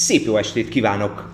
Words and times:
Szép 0.00 0.24
jó 0.24 0.36
estét 0.36 0.68
kívánok, 0.68 1.30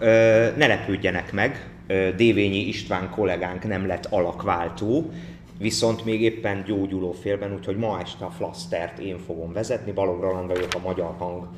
ne 0.56 0.66
lepődjenek 0.66 1.32
meg, 1.32 1.70
Dévényi 2.16 2.68
István 2.68 3.10
kollégánk 3.10 3.68
nem 3.68 3.86
lett 3.86 4.04
alakváltó, 4.04 5.10
viszont 5.58 6.04
még 6.04 6.22
éppen 6.22 6.64
gyógyuló 6.66 7.12
félben, 7.12 7.54
úgyhogy 7.54 7.76
ma 7.76 8.00
este 8.00 8.24
a 8.24 8.30
Flasztert 8.30 8.98
én 8.98 9.18
fogom 9.18 9.52
vezetni. 9.52 9.92
Balog 9.92 10.20
Roland 10.20 10.46
vagyok 10.46 10.74
a 10.74 10.86
Magyar 10.86 11.14
Hang 11.18 11.48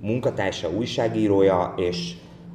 munkatársa, 0.00 0.70
újságírója, 0.70 1.74
és 1.76 2.12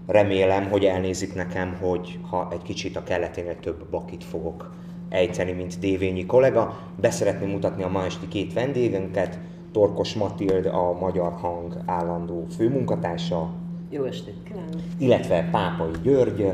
remélem, 0.07 0.69
hogy 0.69 0.85
elnézik 0.85 1.33
nekem, 1.33 1.77
hogy 1.81 2.19
ha 2.29 2.47
egy 2.51 2.61
kicsit 2.61 2.95
a 2.95 3.03
kelleténél 3.03 3.59
több 3.59 3.85
bakit 3.89 4.23
fogok 4.23 4.73
ejteni, 5.09 5.51
mint 5.51 5.79
Dévényi 5.79 6.25
kollega. 6.25 6.79
Beszeretném 7.01 7.49
mutatni 7.49 7.83
a 7.83 7.89
ma 7.89 8.05
esti 8.05 8.27
két 8.27 8.53
vendégünket, 8.53 9.39
Torkos 9.75 10.13
Matild, 10.13 10.65
a 10.65 10.97
Magyar 10.99 11.31
Hang 11.31 11.77
állandó 11.85 12.45
főmunkatársa. 12.55 13.53
Jó 13.89 14.03
estét 14.03 14.35
kívánok! 14.47 14.81
Illetve 14.97 15.47
Pápai 15.51 15.91
György, 16.03 16.51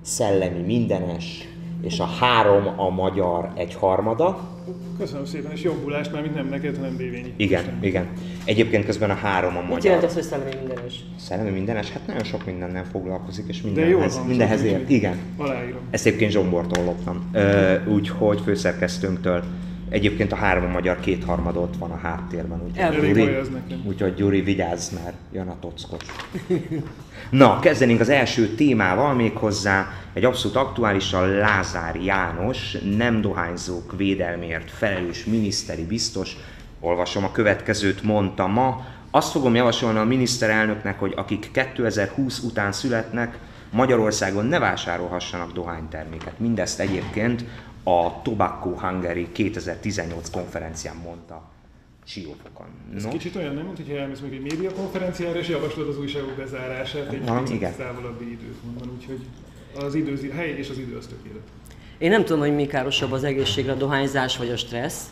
szellemi 0.00 0.60
mindenes, 0.60 1.48
és 1.82 2.00
a 2.00 2.04
három 2.04 2.68
a 2.76 2.90
magyar 2.90 3.52
egyharmada. 3.54 4.38
Köszönöm 4.98 5.24
szépen, 5.24 5.52
és 5.52 5.62
jobbulást, 5.62 6.12
mert 6.12 6.34
nem 6.34 6.48
neked, 6.48 6.76
hanem 6.76 6.96
Dévényi. 6.96 7.34
Igen, 7.36 7.60
Isten. 7.60 7.78
igen. 7.80 8.06
Egyébként 8.44 8.84
közben 8.84 9.10
a 9.10 9.14
három 9.14 9.56
a 9.56 9.60
magyar. 9.60 9.74
Mit 9.74 9.84
jelent 9.84 10.04
az, 10.04 10.14
hogy 10.14 10.22
szellemi 10.22 10.54
mindenes? 10.58 11.04
Szellemi 11.16 11.50
mindenes? 11.50 11.90
Hát 11.90 12.06
nagyon 12.06 12.24
sok 12.24 12.44
mindennel 12.44 12.84
foglalkozik, 12.84 13.44
és 13.48 13.62
mindenhez, 13.62 14.20
mindenhez 14.26 14.62
ért. 14.62 14.90
Igen. 14.90 15.18
Aláírom. 15.36 15.80
Ezt 15.90 16.06
egyébként 16.06 16.30
Zsombortól 16.30 16.84
loptam. 16.84 17.30
Úgyhogy 17.94 18.40
főszerkesztőnktől 18.40 19.44
Egyébként 19.88 20.32
a 20.32 20.36
három 20.36 20.64
a 20.64 20.68
magyar 20.68 21.00
kétharmad 21.00 21.56
ott 21.56 21.76
van 21.76 21.90
a 21.90 21.96
háttérben, 21.96 22.62
úgyhogy 22.62 23.00
Gyuri, 23.00 23.36
úgyhogy 23.84 24.14
Gyuri 24.14 24.40
vigyázz, 24.40 24.90
mert 24.90 25.16
jön 25.32 25.48
a 25.48 25.58
tockos. 25.60 26.02
Na, 27.30 27.58
kezdenénk 27.58 28.00
az 28.00 28.08
első 28.08 28.48
témával, 28.48 29.14
méghozzá 29.14 29.88
egy 30.12 30.24
abszolút 30.24 30.56
aktuálisan 30.56 31.28
Lázár 31.28 31.96
János, 31.96 32.76
nem 32.96 33.20
dohányzók 33.20 33.96
védelmért 33.96 34.70
felelős 34.70 35.24
miniszteri 35.24 35.84
biztos, 35.84 36.36
olvasom 36.80 37.24
a 37.24 37.32
következőt 37.32 38.02
mondta 38.02 38.46
ma, 38.46 38.86
azt 39.10 39.30
fogom 39.30 39.54
javasolni 39.54 39.98
a 39.98 40.04
miniszterelnöknek, 40.04 40.98
hogy 40.98 41.12
akik 41.16 41.50
2020 41.52 42.38
után 42.38 42.72
születnek, 42.72 43.38
Magyarországon 43.70 44.44
ne 44.44 44.58
vásárolhassanak 44.58 45.52
dohányterméket. 45.52 46.38
Mindezt 46.38 46.80
egyébként 46.80 47.44
a 47.88 48.22
Tobacco 48.22 48.70
Hungary 48.70 49.28
2018 49.32 50.30
konferencián 50.30 50.96
mondta. 50.96 51.42
Siófokon. 52.04 52.66
Ez 52.96 53.02
no? 53.02 53.10
kicsit 53.10 53.36
olyan, 53.36 53.54
nem, 53.54 53.64
mint 53.64 53.76
hogyha 53.76 53.96
elmész 53.96 54.20
még 54.20 54.32
egy 54.32 54.42
média 54.42 54.72
konferenciára, 54.72 55.38
és 55.38 55.48
javaslod 55.48 55.88
az 55.88 55.98
újságok 55.98 56.36
bezárását 56.36 57.12
egy 57.12 57.26
Valami, 57.26 57.50
igen. 57.50 57.76
távolabbi 57.76 58.30
időpontban, 58.30 58.90
úgyhogy 58.96 59.20
az 59.84 59.94
idő, 59.94 60.30
hely 60.30 60.50
és 60.50 60.70
az 60.70 60.78
idő 60.78 60.96
az 60.96 61.06
tökéletes. 61.06 61.50
Én 61.98 62.10
nem 62.10 62.24
tudom, 62.24 62.40
hogy 62.40 62.54
mi 62.54 62.66
károsabb 62.66 63.12
az 63.12 63.24
egészségre, 63.24 63.72
a 63.72 63.74
dohányzás 63.74 64.36
vagy 64.36 64.50
a 64.50 64.56
stressz, 64.56 65.06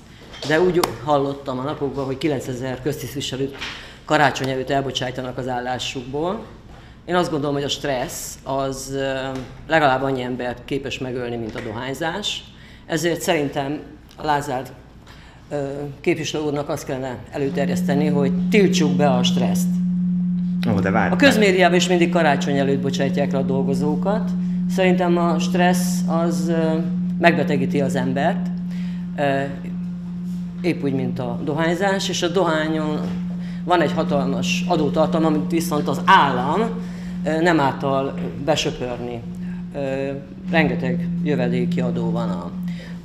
de 0.48 0.60
úgy 0.60 0.80
hallottam 1.04 1.58
a 1.58 1.62
napokban, 1.62 2.04
hogy 2.04 2.18
9000 2.18 2.82
köztisztviselőt 2.82 3.56
karácsony 4.04 4.48
előtt 4.48 4.70
elbocsájtanak 4.70 5.38
az 5.38 5.48
állásukból. 5.48 6.44
Én 7.04 7.14
azt 7.14 7.30
gondolom, 7.30 7.54
hogy 7.54 7.64
a 7.64 7.68
stressz 7.68 8.38
az 8.42 8.98
legalább 9.66 10.02
annyi 10.02 10.22
embert 10.22 10.64
képes 10.64 10.98
megölni, 10.98 11.36
mint 11.36 11.54
a 11.54 11.60
dohányzás. 11.60 12.44
Ezért 12.86 13.20
szerintem 13.20 13.78
a 14.16 14.24
Lázár 14.24 14.62
képviselő 16.00 16.44
úrnak 16.44 16.68
azt 16.68 16.86
kellene 16.86 17.18
előterjeszteni, 17.30 18.06
hogy 18.06 18.48
tiltsuk 18.48 18.96
be 18.96 19.10
a 19.10 19.22
stresszt. 19.22 19.68
Ó, 20.74 20.80
de 20.80 20.90
várj, 20.90 21.12
a 21.12 21.16
közmédiában 21.16 21.76
is 21.76 21.88
mindig 21.88 22.10
karácsony 22.10 22.58
előtt 22.58 22.80
bocsátják 22.80 23.32
le 23.32 23.38
a 23.38 23.42
dolgozókat. 23.42 24.30
Szerintem 24.70 25.16
a 25.16 25.38
stressz 25.38 26.00
az 26.06 26.52
megbetegíti 27.18 27.80
az 27.80 27.94
embert, 27.94 28.46
épp 30.60 30.84
úgy, 30.84 30.92
mint 30.92 31.18
a 31.18 31.40
dohányzás, 31.44 32.08
és 32.08 32.22
a 32.22 32.28
dohányon 32.28 33.00
van 33.64 33.80
egy 33.80 33.92
hatalmas 33.92 34.64
adótartalma, 34.68 35.26
amit 35.26 35.50
viszont 35.50 35.88
az 35.88 36.00
állam 36.04 36.60
nem 37.40 37.60
által 37.60 38.14
besöpörni. 38.44 39.22
Rengeteg 40.50 41.08
jövedéki 41.22 41.80
adó 41.80 42.10
van 42.10 42.28
a, 42.28 42.50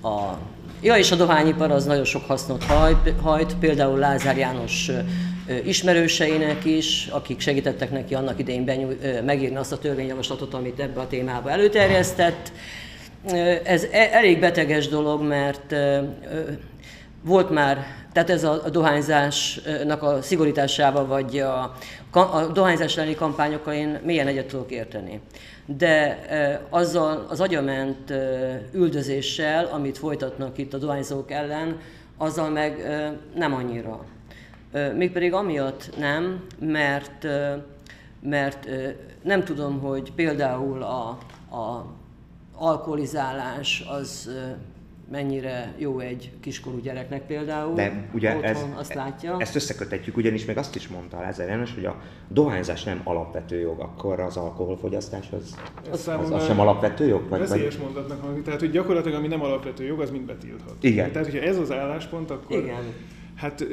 a 0.04 0.38
Ja, 0.82 0.98
és 0.98 1.12
a 1.12 1.16
dohányipar 1.16 1.72
az 1.72 1.86
nagyon 1.86 2.04
sok 2.04 2.26
hasznot 2.26 2.64
hajt, 3.22 3.56
például 3.60 4.00
Lázár 4.00 4.38
János 4.38 4.92
ismerőseinek 5.66 6.66
is, 6.66 7.08
akik 7.12 7.40
segítettek 7.40 7.92
neki 7.92 8.16
annak 8.16 8.40
idején 8.40 8.66
benyúj, 8.66 8.98
megírni 9.26 9.56
azt 9.56 9.72
a 9.72 9.78
törvényjavaslatot, 9.78 10.54
amit 10.54 10.80
ebbe 10.80 11.00
a 11.00 11.08
témába 11.08 11.50
előterjesztett. 11.50 12.52
Ez 13.64 13.84
e, 13.92 14.10
elég 14.12 14.40
beteges 14.40 14.88
dolog, 14.88 15.22
mert 15.22 15.76
volt 17.24 17.50
már, 17.50 17.86
tehát 18.14 18.30
ez 18.30 18.44
a 18.44 18.70
dohányzásnak 18.72 20.04
a 20.04 20.22
szigorításával, 20.22 21.06
vagy 21.06 21.38
a, 21.40 21.76
a 22.12 22.48
dohányzás 22.54 22.98
elleni 22.98 23.16
kampányokkal 23.16 23.74
én 23.74 24.00
mélyen 24.04 24.28
egyet 24.28 24.46
tudok 24.46 24.72
érteni 24.72 25.22
de 25.78 26.19
azzal 26.69 27.25
az 27.30 27.41
agyament 27.41 28.13
üldözéssel, 28.72 29.66
amit 29.66 29.97
folytatnak 29.97 30.57
itt 30.57 30.74
a 30.74 30.78
dohányzók 30.78 31.31
ellen, 31.31 31.80
azzal 32.18 32.50
meg 32.50 32.78
nem 33.35 33.53
annyira. 33.53 34.06
Mégpedig 34.96 35.34
amiatt 35.34 35.97
nem, 35.97 36.46
mert, 36.59 37.28
mert 38.22 38.68
nem 39.22 39.44
tudom, 39.44 39.80
hogy 39.80 40.12
például 40.13 40.84
a, 40.84 41.07
a 41.56 41.86
alkoholizálás 42.56 43.84
az 43.90 44.30
mennyire 45.12 45.74
jó 45.78 46.00
egy 46.00 46.31
kiskorú 46.40 46.80
gyereknek 46.80 47.25
például. 47.25 47.74
De 47.74 48.09
ugye 48.14 48.36
otthon, 48.36 48.44
ez, 48.44 48.66
azt 48.75 48.94
látja. 48.94 49.36
ezt 49.40 49.56
összekötetjük, 49.56 50.18
ugyanis 50.18 50.46
meg 50.46 50.58
azt 50.58 50.75
is 50.75 50.88
mondta 50.88 51.18
a 51.18 51.22
Lázár 51.22 51.47
János, 51.47 51.74
hogy 51.74 51.86
a 51.86 52.02
dohányzás 52.28 52.84
nem 52.84 53.02
alapvető 53.03 53.59
jog, 53.59 53.80
akkor 53.80 54.19
az 54.19 54.38
alkoholfogyasztás 54.38 55.30
az, 55.31 55.58
az, 55.92 56.08
az, 56.08 56.31
az 56.31 56.46
sem 56.46 56.59
alapvető 56.59 57.08
jog? 57.08 57.30
Vagy, 57.30 57.40
veszélyes 57.40 57.75
vagy... 57.75 57.84
mondatnak 57.84 58.22
hangzik, 58.22 58.44
tehát 58.44 58.59
hogy 58.59 58.72
gyakorlatilag 58.72 59.18
ami 59.18 59.28
nem 59.28 59.42
alapvető 59.42 59.86
jog, 59.86 60.00
az 60.00 60.09
mind 60.12 60.25
betilthat. 60.25 60.75
Igen. 60.80 61.12
Tehát, 61.12 61.31
hogyha 61.31 61.46
ez 61.46 61.58
az 61.58 61.72
álláspont, 61.72 62.31
akkor... 62.31 62.58
Igen. 62.58 62.84
Hát 63.36 63.66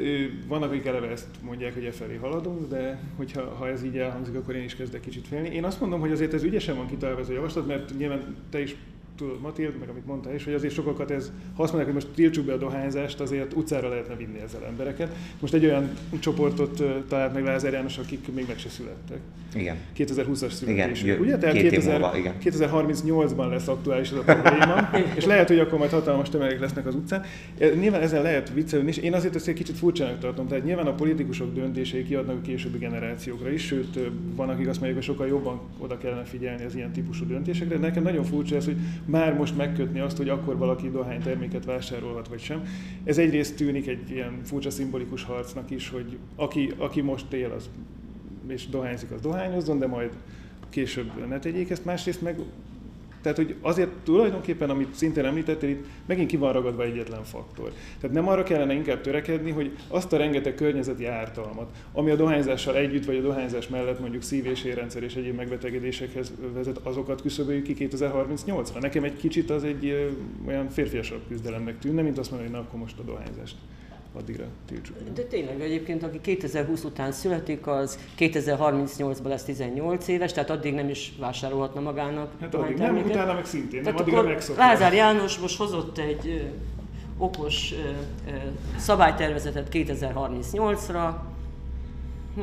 van, 0.47 0.63
akik 0.63 0.85
eleve 0.85 1.07
ezt 1.07 1.27
mondják, 1.41 1.73
hogy 1.73 1.85
e 1.85 1.91
felé 1.91 2.15
haladunk, 2.15 2.67
de 2.69 2.99
hogyha 3.15 3.55
ha 3.57 3.67
ez 3.67 3.83
így 3.83 3.97
elhangzik, 3.97 4.35
akkor 4.35 4.55
én 4.55 4.63
is 4.63 4.75
kezdek 4.75 5.01
kicsit 5.01 5.27
félni. 5.27 5.49
Én 5.49 5.63
azt 5.63 5.79
mondom, 5.79 5.99
hogy 5.99 6.11
azért 6.11 6.33
ez 6.33 6.43
ügyesen 6.43 6.75
van 6.75 6.87
kitalálva 6.87 7.21
ez 7.21 7.29
a 7.29 7.33
javaslat, 7.33 7.67
mert 7.67 7.97
nyilván 7.97 8.35
te 8.49 8.61
is 8.61 8.75
tudod, 9.17 9.41
Matild, 9.41 9.77
meg 9.79 9.89
amit 9.89 10.05
mondta 10.05 10.33
is, 10.33 10.43
hogy 10.43 10.53
azért 10.53 10.73
sokakat 10.73 11.11
ez, 11.11 11.31
ha 11.55 11.63
azt 11.63 11.73
mondják, 11.73 11.93
hogy 11.93 12.03
most 12.03 12.15
tiltsuk 12.15 12.45
be 12.45 12.53
a 12.53 12.57
dohányzást, 12.57 13.19
azért 13.19 13.53
utcára 13.53 13.89
lehetne 13.89 14.15
vinni 14.15 14.39
ezzel 14.39 14.65
embereket. 14.65 15.15
Most 15.39 15.53
egy 15.53 15.65
olyan 15.65 15.89
csoportot 16.19 16.83
talált 17.07 17.33
meg 17.33 17.43
Lázár 17.43 17.73
János, 17.73 17.97
akik 17.97 18.33
még 18.33 18.45
meg 18.47 18.57
se 18.57 18.69
születtek. 18.69 19.19
Igen. 19.55 19.75
2020-as 19.97 20.49
születés. 20.51 21.01
Igen, 21.03 21.19
ugye? 21.19 21.37
Tehát 21.37 21.57
2000, 21.57 22.15
igen. 22.15 22.33
2038-ban 22.43 23.49
lesz 23.49 23.67
aktuális 23.67 24.11
ez 24.11 24.17
a 24.17 24.21
probléma, 24.21 24.89
és 25.17 25.25
lehet, 25.25 25.47
hogy 25.47 25.59
akkor 25.59 25.79
majd 25.79 25.91
hatalmas 25.91 26.29
tömegek 26.29 26.59
lesznek 26.59 26.85
az 26.85 26.95
utcán. 26.95 27.23
Nyilván 27.79 28.01
ezzel 28.01 28.21
lehet 28.21 28.53
viccelni, 28.53 28.87
és 28.87 28.97
én 28.97 29.13
azért 29.13 29.35
ezt 29.35 29.47
egy 29.47 29.53
kicsit 29.53 29.77
furcsának 29.77 30.19
tartom. 30.19 30.47
Tehát 30.47 30.63
nyilván 30.63 30.87
a 30.87 30.93
politikusok 30.93 31.53
döntései 31.53 32.03
kiadnak 32.03 32.35
a 32.35 32.41
későbbi 32.41 32.77
generációkra 32.77 33.51
is, 33.51 33.65
sőt, 33.65 33.99
van, 34.35 34.49
akik 34.49 34.67
azt 34.67 34.79
mondják, 34.79 34.93
hogy 34.93 35.03
sokkal 35.03 35.27
jobban 35.27 35.59
oda 35.77 35.97
kellene 35.97 36.23
figyelni 36.23 36.63
az 36.63 36.75
ilyen 36.75 36.91
típusú 36.91 37.25
döntésekre. 37.25 37.75
De 37.75 37.87
nekem 37.87 38.03
nagyon 38.03 38.23
furcsa 38.23 38.55
ez, 38.55 38.65
hogy 38.65 38.77
már 39.07 39.33
most 39.33 39.57
megkötni 39.57 39.99
azt, 39.99 40.17
hogy 40.17 40.29
akkor 40.29 40.57
valaki 40.57 40.89
dohányterméket 40.89 41.65
vásárolhat 41.65 42.27
vagy 42.27 42.39
sem. 42.39 42.63
Ez 43.03 43.17
egyrészt 43.17 43.55
tűnik 43.55 43.87
egy 43.87 44.09
ilyen 44.09 44.39
furcsa 44.43 44.69
szimbolikus 44.69 45.23
harcnak 45.23 45.71
is, 45.71 45.89
hogy 45.89 46.17
aki, 46.35 46.73
aki 46.77 47.01
most 47.01 47.33
él, 47.33 47.51
az 47.51 47.69
és 48.47 48.67
dohányzik, 48.67 49.11
az 49.11 49.21
dohányozzon, 49.21 49.79
de 49.79 49.87
majd 49.87 50.11
később 50.69 51.27
ne 51.27 51.39
tegyék 51.39 51.69
ezt. 51.69 51.85
Másrészt 51.85 52.21
meg 52.21 52.39
tehát, 53.33 53.45
hogy 53.45 53.55
azért 53.61 53.89
tulajdonképpen, 54.03 54.69
amit 54.69 54.93
szintén 54.93 55.25
említettél, 55.25 55.69
itt 55.69 55.85
megint 56.05 56.29
ki 56.29 56.37
van 56.37 56.53
ragadva 56.53 56.83
egyetlen 56.83 57.23
faktor. 57.23 57.71
Tehát 57.99 58.15
nem 58.15 58.27
arra 58.27 58.43
kellene 58.43 58.73
inkább 58.73 59.01
törekedni, 59.01 59.51
hogy 59.51 59.77
azt 59.87 60.13
a 60.13 60.17
rengeteg 60.17 60.55
környezeti 60.55 61.05
ártalmat, 61.05 61.69
ami 61.93 62.11
a 62.11 62.15
dohányzással 62.15 62.75
együtt, 62.75 63.05
vagy 63.05 63.15
a 63.15 63.21
dohányzás 63.21 63.67
mellett 63.67 63.99
mondjuk 63.99 64.21
szív- 64.21 64.45
és 64.45 64.63
érrendszer 64.63 65.03
és 65.03 65.15
egyéb 65.15 65.35
megbetegedésekhez 65.35 66.33
vezet, 66.53 66.77
azokat 66.83 67.21
küszöböljük 67.21 67.63
ki 67.63 67.75
2038-ra. 67.79 68.81
Nekem 68.81 69.03
egy 69.03 69.17
kicsit 69.17 69.49
az 69.49 69.63
egy 69.63 70.11
olyan 70.47 70.69
férfiasabb 70.69 71.21
küzdelemnek 71.27 71.79
tűnne, 71.79 72.01
mint 72.01 72.17
azt 72.17 72.31
mondani, 72.31 72.51
hogy 72.51 72.61
na 72.61 72.67
akkor 72.67 72.79
most 72.79 72.99
a 72.99 73.03
dohányzást 73.03 73.55
addigra 74.17 74.45
tiltsuk. 74.65 74.95
De 75.13 75.21
tényleg 75.21 75.61
egyébként, 75.61 76.03
aki 76.03 76.21
2020 76.21 76.83
után 76.83 77.11
születik, 77.11 77.67
az 77.67 77.99
2038-ban 78.19 79.27
lesz 79.27 79.43
18 79.43 80.07
éves, 80.07 80.33
tehát 80.33 80.49
addig 80.49 80.73
nem 80.73 80.89
is 80.89 81.13
vásárolhatna 81.19 81.81
magának. 81.81 82.31
Hát 82.41 82.55
addig 82.55 82.77
nem, 82.77 82.97
utána 82.97 83.33
meg 83.33 83.45
szintén, 83.45 83.83
tehát 83.83 83.85
nem, 83.85 83.95
addigra 83.95 84.23
megszokja. 84.23 84.63
Lázár 84.63 84.93
János 84.93 85.37
most 85.37 85.57
hozott 85.57 85.97
egy 85.97 86.27
ö, 86.27 86.39
okos 87.17 87.73
ö, 87.73 87.89
ö, 88.31 88.35
szabálytervezetet 88.77 89.67
2038-ra, 89.71 91.09
hm. 92.35 92.41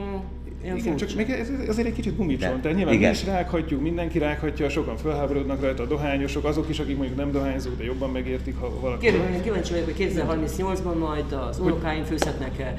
Ilyen 0.64 0.76
igen, 0.76 0.96
furcsa. 0.96 1.06
csak 1.06 1.16
még 1.16 1.30
ez, 1.30 1.68
azért 1.68 1.86
egy 1.86 1.92
kicsit 1.92 2.16
gumicson, 2.16 2.60
tehát 2.60 2.76
nyilván 2.76 2.94
igen. 2.94 3.10
mi 3.10 3.16
is 3.16 3.24
rághatjuk, 3.24 3.82
mindenki 3.82 4.18
rághatja, 4.18 4.68
sokan 4.68 4.96
felháborodnak 4.96 5.60
rajta, 5.60 5.82
a 5.82 5.86
dohányosok, 5.86 6.44
azok 6.44 6.68
is, 6.68 6.78
akik 6.78 6.96
mondjuk 6.96 7.18
nem 7.18 7.32
dohányzók, 7.32 7.76
de 7.76 7.84
jobban 7.84 8.10
megértik, 8.10 8.58
ha 8.58 8.80
valaki... 8.80 9.06
Kérdem, 9.06 9.42
kíváncsi 9.42 9.72
vagyok, 9.72 9.84
hogy 9.84 10.12
2038-ban 10.14 10.98
majd 10.98 11.32
az 11.32 11.58
unokáim 11.58 12.04
főzhetnek-e 12.04 12.74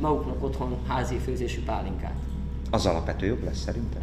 maguknak 0.00 0.44
otthon 0.44 0.76
házi 0.88 1.16
főzésű 1.24 1.60
pálinkát. 1.64 2.14
Az 2.70 2.86
alapvető 2.86 3.26
jobb 3.26 3.44
lesz 3.44 3.58
szerintem? 3.58 4.02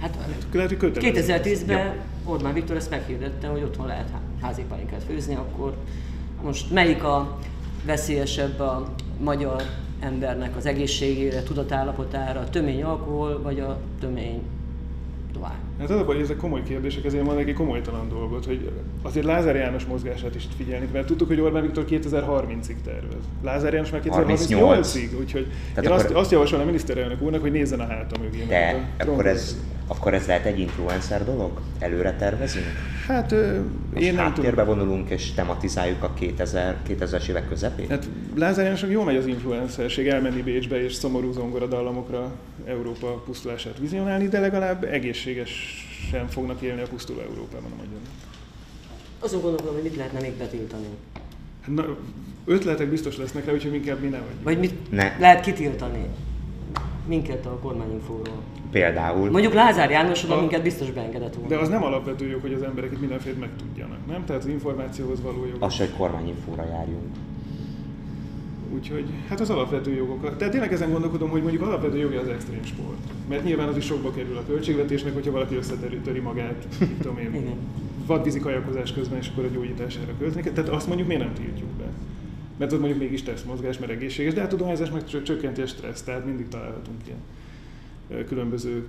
Hát 0.00 0.16
lehet, 0.52 0.70
hogy 0.80 0.90
2010-ben 0.94 1.78
ja. 1.78 1.94
Orbán 2.24 2.52
Viktor 2.52 2.76
ezt 2.76 2.90
meghirdette, 2.90 3.46
hogy 3.46 3.62
otthon 3.62 3.86
lehet 3.86 4.08
házi 4.42 4.62
pálinkát 4.68 5.02
főzni, 5.02 5.34
akkor 5.34 5.76
most 6.42 6.70
melyik 6.70 7.04
a 7.04 7.38
veszélyesebb 7.84 8.60
a 8.60 8.92
magyar 9.20 9.62
embernek 10.00 10.56
az 10.56 10.66
egészségére, 10.66 11.42
tudatállapotára, 11.42 12.40
a 12.40 12.48
tömény 12.48 12.82
alkohol 12.82 13.42
vagy 13.42 13.60
a 13.60 13.78
tömény 14.00 14.42
dohány? 15.32 15.58
Hát 15.78 15.90
az 15.90 16.00
a 16.00 16.04
baj, 16.04 16.20
ezek 16.20 16.36
komoly 16.36 16.62
kérdések, 16.62 17.04
ezért 17.04 17.24
mondok 17.24 17.48
egy 17.48 17.54
komolytalan 17.54 18.08
dolgot, 18.08 18.44
hogy 18.44 18.70
azért 19.02 19.26
Lázár 19.26 19.56
János 19.56 19.84
mozgását 19.84 20.34
is 20.34 20.48
figyelni, 20.56 20.88
mert 20.92 21.06
tudtuk, 21.06 21.28
hogy 21.28 21.40
Orbán 21.40 21.62
Viktor 21.62 21.84
2030-ig 21.88 22.76
tervez. 22.84 23.24
Lázár 23.42 23.72
János 23.72 23.90
már 23.90 24.00
2038-ig, 24.04 25.18
úgyhogy 25.18 25.46
Tehát 25.74 25.84
én 25.84 25.90
akkor... 25.90 26.04
azt, 26.04 26.10
azt 26.10 26.30
javasolom 26.30 26.62
a 26.62 26.66
miniszterelnök 26.66 27.22
úrnak, 27.22 27.40
hogy 27.40 27.52
nézzen 27.52 27.80
a 27.80 27.86
hátam 27.86 28.22
mögé. 28.22 28.44
De 28.48 28.88
akkor 28.98 29.26
ez, 29.26 29.56
akkor 29.90 30.14
ez 30.14 30.26
lehet 30.26 30.44
egy 30.44 30.58
influencer 30.58 31.24
dolog? 31.24 31.60
Előre 31.78 32.16
tervezünk? 32.16 32.66
Hát 33.06 33.30
Most 33.92 34.06
én 34.06 34.14
nem 34.14 34.34
tudom. 34.34 34.66
vonulunk 34.66 35.10
és 35.10 35.32
tematizáljuk 35.32 36.02
a 36.02 36.14
2000, 36.14 36.76
2000-es 36.88 37.28
évek 37.28 37.48
közepén? 37.48 37.88
Hát 37.88 38.08
Lázár 38.34 38.64
Jánosnak 38.64 38.90
jól 38.90 39.04
megy 39.04 39.16
az 39.16 39.26
influencerség, 39.26 40.06
elmenni 40.06 40.42
Bécsbe 40.42 40.82
és 40.84 40.94
szomorú 40.94 41.32
zongoradallamokra 41.32 42.32
Európa 42.64 43.06
pusztulását 43.06 43.78
vizionálni, 43.78 44.28
de 44.28 44.40
legalább 44.40 44.84
egészségesen 44.84 46.28
fognak 46.28 46.60
élni 46.60 46.80
a 46.80 46.86
pusztuló 46.86 47.20
Európában 47.20 47.72
a 47.72 47.76
magyarok. 47.76 48.00
Azon 49.18 49.40
gondolom, 49.40 49.74
hogy 49.74 49.82
mit 49.82 49.96
lehetne 49.96 50.20
még 50.20 50.32
betiltani. 50.32 50.86
Hát 51.60 51.74
na, 51.74 51.96
ötletek 52.44 52.88
biztos 52.88 53.16
lesznek 53.16 53.44
rá, 53.44 53.52
úgyhogy 53.52 53.74
inkább 53.74 54.00
mi 54.00 54.08
ne 54.08 54.18
vagyunk. 54.18 54.42
Vagy 54.42 54.58
mit 54.58 54.90
ne. 54.90 55.16
lehet 55.18 55.40
kitiltani? 55.40 56.06
Minket 57.06 57.46
a 57.46 57.58
kormányinfóról. 57.58 58.42
Például. 58.70 59.30
Mondjuk 59.30 59.52
Lázár 59.52 59.90
János 59.90 60.24
oda 60.24 60.40
minket 60.40 60.62
biztos 60.62 60.90
beengedett 60.90 61.34
volna. 61.34 61.48
De 61.48 61.58
az 61.58 61.68
nem 61.68 61.82
alapvető 61.82 62.26
jog, 62.26 62.40
hogy 62.40 62.52
az 62.52 62.62
emberek 62.62 62.92
itt 62.92 63.00
mindenféle 63.00 63.36
megtudjanak, 63.38 63.98
nem? 64.06 64.24
Tehát 64.24 64.42
az 64.42 64.48
információhoz 64.48 65.22
való 65.22 65.46
jog. 65.46 65.62
Az, 65.62 65.76
hogy 65.78 65.90
kormányinfóra 65.96 66.64
járjunk. 66.64 67.14
Úgyhogy 68.74 69.04
hát 69.28 69.40
az 69.40 69.50
alapvető 69.50 69.94
jogok. 69.94 70.36
Tehát 70.36 70.52
tényleg 70.52 70.72
ezen 70.72 70.90
gondolkodom, 70.90 71.30
hogy 71.30 71.42
mondjuk 71.42 71.62
alapvető 71.62 71.98
jogi 71.98 72.16
az 72.16 72.28
extrém 72.28 72.64
sport. 72.64 72.98
Mert 73.28 73.44
nyilván 73.44 73.68
az 73.68 73.76
is 73.76 73.84
sokba 73.84 74.10
kerül 74.10 74.36
a 74.36 74.44
költségvetésnek, 74.46 75.14
hogyha 75.14 75.30
valaki 75.30 75.54
összetöri 75.54 76.18
magát, 76.18 76.66
tudom 77.02 77.18
én, 77.18 77.54
vadvízi 78.06 78.38
kajakozás 78.38 78.92
közben, 78.92 79.18
és 79.18 79.28
akkor 79.28 79.44
a 79.44 79.48
gyógyítására 79.48 80.12
költeni. 80.18 80.50
Tehát 80.50 80.70
azt 80.70 80.86
mondjuk 80.86 81.08
miért 81.08 81.22
nem 81.22 81.34
tiltjuk 81.34 81.68
be? 81.68 81.84
Mert 82.56 82.72
az 82.72 82.78
mondjuk 82.78 83.00
mégis 83.00 83.22
tesztmozgás, 83.22 83.78
mert 83.78 83.92
egészséges, 83.92 84.34
de 84.34 84.40
hát 84.40 84.50
tudományzás 84.50 84.90
meg 84.90 85.22
csökkenti 85.22 85.60
a 85.60 85.66
stressz, 85.66 86.02
tehát 86.02 86.24
mindig 86.24 86.48
találhatunk 86.48 86.96
ilyen 87.06 87.18
különböző 88.28 88.86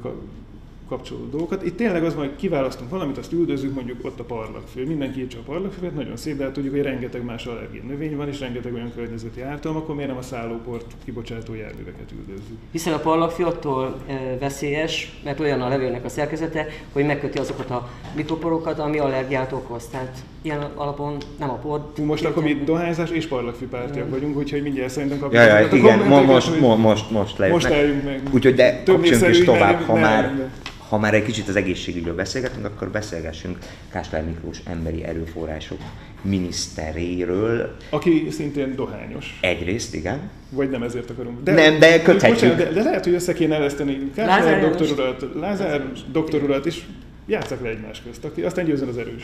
kapcsolódó 0.91 1.29
dolgokat. 1.29 1.65
Itt 1.65 1.77
tényleg 1.77 2.03
az 2.03 2.15
van, 2.15 2.25
hogy 2.25 2.35
kiválasztunk 2.35 2.89
valamit, 2.89 3.17
azt 3.17 3.31
üldözzük, 3.31 3.73
mondjuk 3.73 4.05
ott 4.05 4.19
a 4.19 4.23
parlagfő. 4.23 4.85
Mindenki 4.85 5.19
írtsa 5.19 5.39
a 5.39 5.41
parlagfőt, 5.45 5.95
nagyon 5.95 6.17
szép, 6.17 6.37
de 6.37 6.43
hát 6.43 6.53
tudjuk, 6.53 6.73
hogy 6.73 6.83
rengeteg 6.83 7.23
más 7.23 7.45
allergén 7.45 7.83
növény 7.87 8.15
van, 8.15 8.27
és 8.27 8.39
rengeteg 8.39 8.73
olyan 8.73 8.91
környezeti 8.95 9.41
ártalom, 9.41 9.77
akkor 9.77 9.95
miért 9.95 10.09
nem 10.09 10.19
a 10.19 10.21
szállóport 10.21 10.85
kibocsátó 11.05 11.53
járműveket 11.53 12.11
üldözzük? 12.11 12.57
Hiszen 12.71 12.93
a 12.93 12.97
parlagfű 12.97 13.43
attól 13.43 13.95
e, 14.07 14.37
veszélyes, 14.39 15.19
mert 15.23 15.39
olyan 15.39 15.61
a 15.61 15.67
levélnek 15.67 16.05
a 16.05 16.09
szerkezete, 16.09 16.67
hogy 16.93 17.05
megköti 17.05 17.37
azokat 17.37 17.69
a 17.69 17.89
mikroporokat, 18.15 18.79
ami 18.79 18.97
allergiát 18.97 19.51
okoz. 19.51 19.87
Tehát 19.87 20.17
ilyen 20.41 20.61
alapon 20.75 21.17
nem 21.39 21.49
a 21.49 21.53
por. 21.53 21.91
Hú, 21.95 22.03
most 22.03 22.25
akkor 22.25 22.43
mi 22.43 22.53
dohányzás 22.53 23.09
és 23.09 23.27
parlagfű 23.27 23.67
pártiak 23.67 24.09
vagyunk, 24.09 24.37
úgyhogy 24.37 24.61
mindjárt 24.61 24.91
szerintem 24.91 25.19
kapjuk. 25.19 25.41
Ja, 25.41 25.59
ja, 25.59 25.67
igen, 25.71 25.99
most, 25.99 26.25
most, 26.25 26.59
most, 26.59 27.11
most 27.11 27.49
Most 27.49 27.65
eljünk 27.65 28.03
meg. 28.03 28.21
Úgyhogy 28.31 28.53
de 28.53 28.83
kapcsolunk 28.85 29.27
is 29.27 29.43
tovább, 29.43 29.81
ha 29.81 29.95
már, 29.95 30.49
ha 30.91 30.97
már 30.97 31.13
egy 31.13 31.23
kicsit 31.23 31.47
az 31.47 31.55
egészségügyről 31.55 32.15
beszélgetünk, 32.15 32.65
akkor 32.65 32.89
beszélgessünk 32.89 33.57
Kásler 33.91 34.25
Miklós 34.25 34.57
emberi 34.65 35.03
erőforrások 35.03 35.79
miniszteréről. 36.21 37.75
Aki 37.89 38.27
szintén 38.31 38.75
dohányos. 38.75 39.37
Egyrészt, 39.41 39.93
igen. 39.93 40.19
Vagy 40.49 40.69
nem 40.69 40.83
ezért 40.83 41.09
akarunk. 41.09 41.43
De, 41.43 41.51
nem, 41.53 41.79
de 41.79 42.01
köthetjük. 42.01 42.49
Bocsánat, 42.49 42.57
de, 42.57 42.73
de, 42.73 42.83
lehet, 42.83 43.03
hogy 43.03 43.13
össze 43.13 43.33
kéne 43.33 43.55
eleszteni 43.55 44.11
Kásler 44.15 44.61
doktorulat, 44.61 45.25
Lázár 45.35 45.91
doktorulat 46.11 46.65
is 46.65 46.87
játszak 47.25 47.61
le 47.61 47.69
egymás 47.69 48.01
közt, 48.01 48.25
aki 48.25 48.41
aztán 48.41 48.65
győzön 48.65 48.87
az 48.87 48.97
erős. 48.97 49.23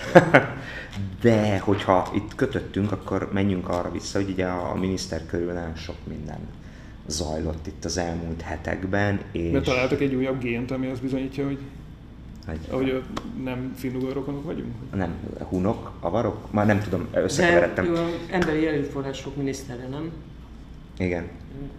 De 1.22 1.60
hogyha 1.60 2.12
itt 2.16 2.36
kötöttünk, 2.36 2.92
akkor 2.92 3.30
menjünk 3.34 3.70
arra 3.70 3.92
vissza, 3.92 4.20
hogy 4.20 4.30
ugye 4.30 4.46
a 4.46 4.76
miniszter 4.76 5.22
körül 5.26 5.52
nagyon 5.54 5.76
sok 5.76 5.96
minden 6.04 6.40
zajlott 7.08 7.68
itt 7.68 7.86
az 7.86 7.98
elmúlt 7.98 8.42
hetekben. 8.42 9.20
És... 9.32 9.52
Mert 9.52 9.66
találtak 9.66 10.02
egy 10.02 10.16
újabb 10.16 10.40
gént, 10.42 10.72
ami 10.72 10.88
azt 10.88 11.02
bizonyítja, 11.02 11.46
hogy 11.46 11.60
hogy, 12.48 12.60
ahogy 12.70 13.04
nem 13.44 13.74
finnugorokonok 13.76 14.44
vagyunk? 14.44 14.74
Nem, 14.96 15.14
hunok, 15.50 15.92
avarok? 16.00 16.52
Már 16.52 16.66
nem 16.66 16.80
tudom, 16.80 17.08
összekeveredtem. 17.14 17.94
De 17.94 18.00
jó, 18.00 18.06
emberi 18.32 18.68
erőforrások 18.68 19.36
minisztere, 19.36 19.88
nem? 19.88 20.12
Igen. 20.98 21.28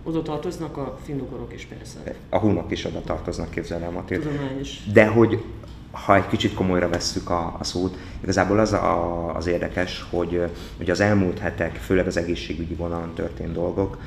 Oda 0.02 0.22
tartoznak 0.22 0.76
a 0.76 0.98
finnugorok 1.02 1.54
is 1.54 1.64
persze. 1.64 2.14
A 2.28 2.38
hunok 2.38 2.70
is 2.70 2.84
oda 2.84 3.00
tartoznak, 3.00 3.50
képzelem 3.50 3.96
a 3.96 4.04
Tudomány 4.04 4.60
is. 4.60 4.82
De 4.92 5.06
hogy 5.06 5.44
ha 5.90 6.16
egy 6.16 6.26
kicsit 6.26 6.54
komolyra 6.54 6.88
vesszük 6.88 7.30
a, 7.30 7.56
a 7.58 7.64
szót, 7.64 7.96
igazából 8.22 8.58
az 8.58 8.72
a, 8.72 9.36
az 9.36 9.46
érdekes, 9.46 10.06
hogy, 10.10 10.42
hogy 10.76 10.90
az 10.90 11.00
elmúlt 11.00 11.38
hetek, 11.38 11.76
főleg 11.76 12.06
az 12.06 12.16
egészségügyi 12.16 12.74
vonalon 12.74 13.14
történt 13.14 13.52
dolgok, 13.52 13.98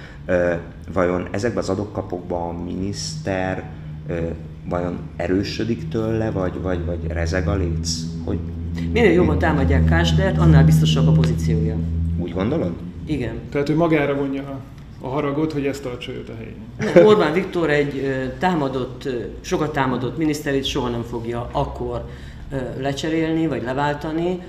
vajon 0.94 1.28
ezekben 1.32 1.64
az 1.64 1.70
adokkapokban 1.70 2.56
a 2.56 2.64
miniszter 2.64 3.70
vajon 4.70 5.00
erősödik 5.16 5.88
tőle, 5.88 6.32
vagy, 6.32 6.62
vagy, 6.62 6.86
vagy 6.86 7.08
rezeg 7.08 7.48
a 7.48 7.56
léc? 7.56 7.90
Hogy... 8.26 8.40
Minél 8.92 9.12
jobban 9.12 9.40
támadják 9.40 9.86
Kástert, 9.86 10.38
annál 10.38 10.66
biztosabb 10.66 11.08
a 11.08 11.12
pozíciója. 11.12 11.76
Úgy 12.18 12.34
gondolod? 12.34 12.74
Igen. 13.06 13.36
Tehát 13.50 13.70
ő 13.70 13.76
magára 13.76 14.16
vonja 14.16 14.42
a 14.42 14.60
a 15.02 15.08
haragot, 15.08 15.52
hogy 15.52 15.66
ezt 15.66 15.84
tartsa 15.84 16.12
őt 16.12 16.30
a 16.30 16.34
helyén. 16.36 17.06
Orbán 17.08 17.34
Viktor 17.34 17.70
egy 17.70 18.14
támadott, 18.40 19.08
sokat 19.42 19.74
támadott 19.74 20.18
miniszterét 20.18 20.66
soha 20.66 20.90
nem 20.90 21.04
fogja 21.04 21.50
akkor 21.52 22.06
lecserélni, 22.78 23.48
vagy 23.48 23.64
leváltani. 23.64 24.40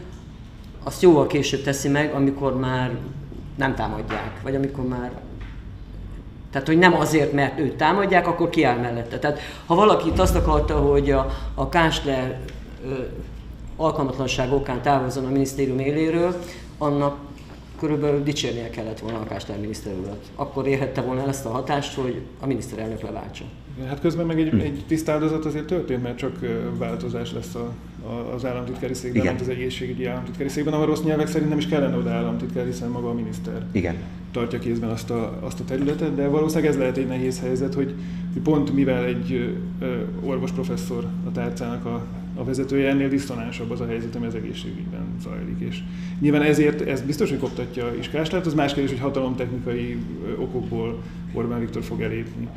Azt 0.82 1.02
jóval 1.02 1.26
később 1.26 1.62
teszi 1.62 1.88
meg, 1.88 2.14
amikor 2.14 2.58
már 2.58 2.90
nem 3.56 3.74
támadják, 3.74 4.40
vagy 4.42 4.54
amikor 4.54 4.84
már 4.84 5.12
tehát, 6.50 6.66
hogy 6.66 6.78
nem 6.78 6.94
azért, 6.94 7.32
mert 7.32 7.58
őt 7.58 7.76
támadják, 7.76 8.26
akkor 8.26 8.48
kiáll 8.48 8.78
mellette. 8.78 9.18
Tehát, 9.18 9.40
ha 9.66 9.74
valaki 9.74 10.08
itt 10.08 10.18
azt 10.18 10.34
akarta, 10.34 10.78
hogy 10.78 11.10
a, 11.10 11.26
a 11.54 11.68
Kásler 11.68 12.38
alkalmatlanság 13.76 14.52
okán 14.52 14.82
távozzon 14.82 15.24
a 15.24 15.30
minisztérium 15.30 15.78
éléről, 15.78 16.34
annak 16.78 17.16
körülbelül 17.82 18.22
dicsérnie 18.22 18.70
kellett 18.70 18.98
volna 18.98 19.18
a 19.18 19.24
Kásler 19.24 19.60
miniszter 19.60 19.92
urat. 20.02 20.30
Akkor 20.34 20.66
érhette 20.66 21.00
volna 21.00 21.20
el 21.20 21.28
ezt 21.28 21.46
a 21.46 21.48
hatást, 21.48 21.94
hogy 21.94 22.20
a 22.40 22.46
miniszterelnök 22.46 23.00
leváltsa. 23.00 23.44
Hát 23.86 24.00
közben 24.00 24.26
meg 24.26 24.40
egy, 24.40 24.48
hm. 24.48 24.58
egy 24.58 24.84
tisztáldozat 24.86 25.44
azért 25.44 25.64
történt, 25.64 26.02
mert 26.02 26.16
csak 26.16 26.38
változás 26.78 27.32
lesz 27.32 27.54
a, 27.54 27.72
a, 28.06 28.34
az 28.34 28.44
államtitkári 28.44 28.94
székben, 28.94 29.26
mint 29.26 29.40
az 29.40 29.48
egészségügyi 29.48 30.04
államtitkári 30.06 30.48
székben, 30.48 30.74
ahol 30.74 30.86
rossz 30.86 31.02
nyelvek 31.02 31.26
szerint 31.26 31.48
nem 31.48 31.58
is 31.58 31.66
kellene 31.66 31.96
oda 31.96 32.10
államtitkár, 32.10 32.64
hiszen 32.64 32.88
maga 32.88 33.08
a 33.08 33.12
miniszter 33.12 33.66
Igen. 33.72 33.96
tartja 34.32 34.58
kézben 34.58 34.90
azt 34.90 35.10
a, 35.10 35.38
azt 35.40 35.60
a 35.60 35.64
területet, 35.64 36.14
de 36.14 36.28
valószínűleg 36.28 36.70
ez 36.70 36.78
lehet 36.78 36.96
egy 36.96 37.06
nehéz 37.06 37.40
helyzet, 37.40 37.74
hogy, 37.74 37.94
hogy 38.32 38.42
pont 38.42 38.74
mivel 38.74 39.04
egy 39.04 39.56
ö, 39.80 39.86
orvos 40.24 40.50
professzor 40.52 41.06
a 41.26 41.32
tárcának 41.32 41.84
a 41.84 42.04
a 42.34 42.44
vezetője, 42.44 42.88
ennél 42.88 43.08
diszonánsabb 43.08 43.70
az 43.70 43.80
a 43.80 43.86
helyzet, 43.86 44.14
ami 44.14 44.26
az 44.26 44.34
egészségügyben 44.34 45.06
zajlik. 45.22 45.60
És 45.68 45.78
nyilván 46.20 46.42
ezért 46.42 46.80
ez 46.80 47.00
biztos, 47.00 47.28
hogy 47.28 47.38
koptatja 47.38 47.94
is 47.98 48.08
Káslát, 48.08 48.46
az 48.46 48.54
más 48.54 48.72
kérdés, 48.72 48.90
hogy 48.90 49.00
hatalomtechnikai 49.00 49.96
okokból 50.38 51.02
Orbán 51.32 51.60
Viktor 51.60 51.82
fog 51.82 52.00
elépni 52.00 52.48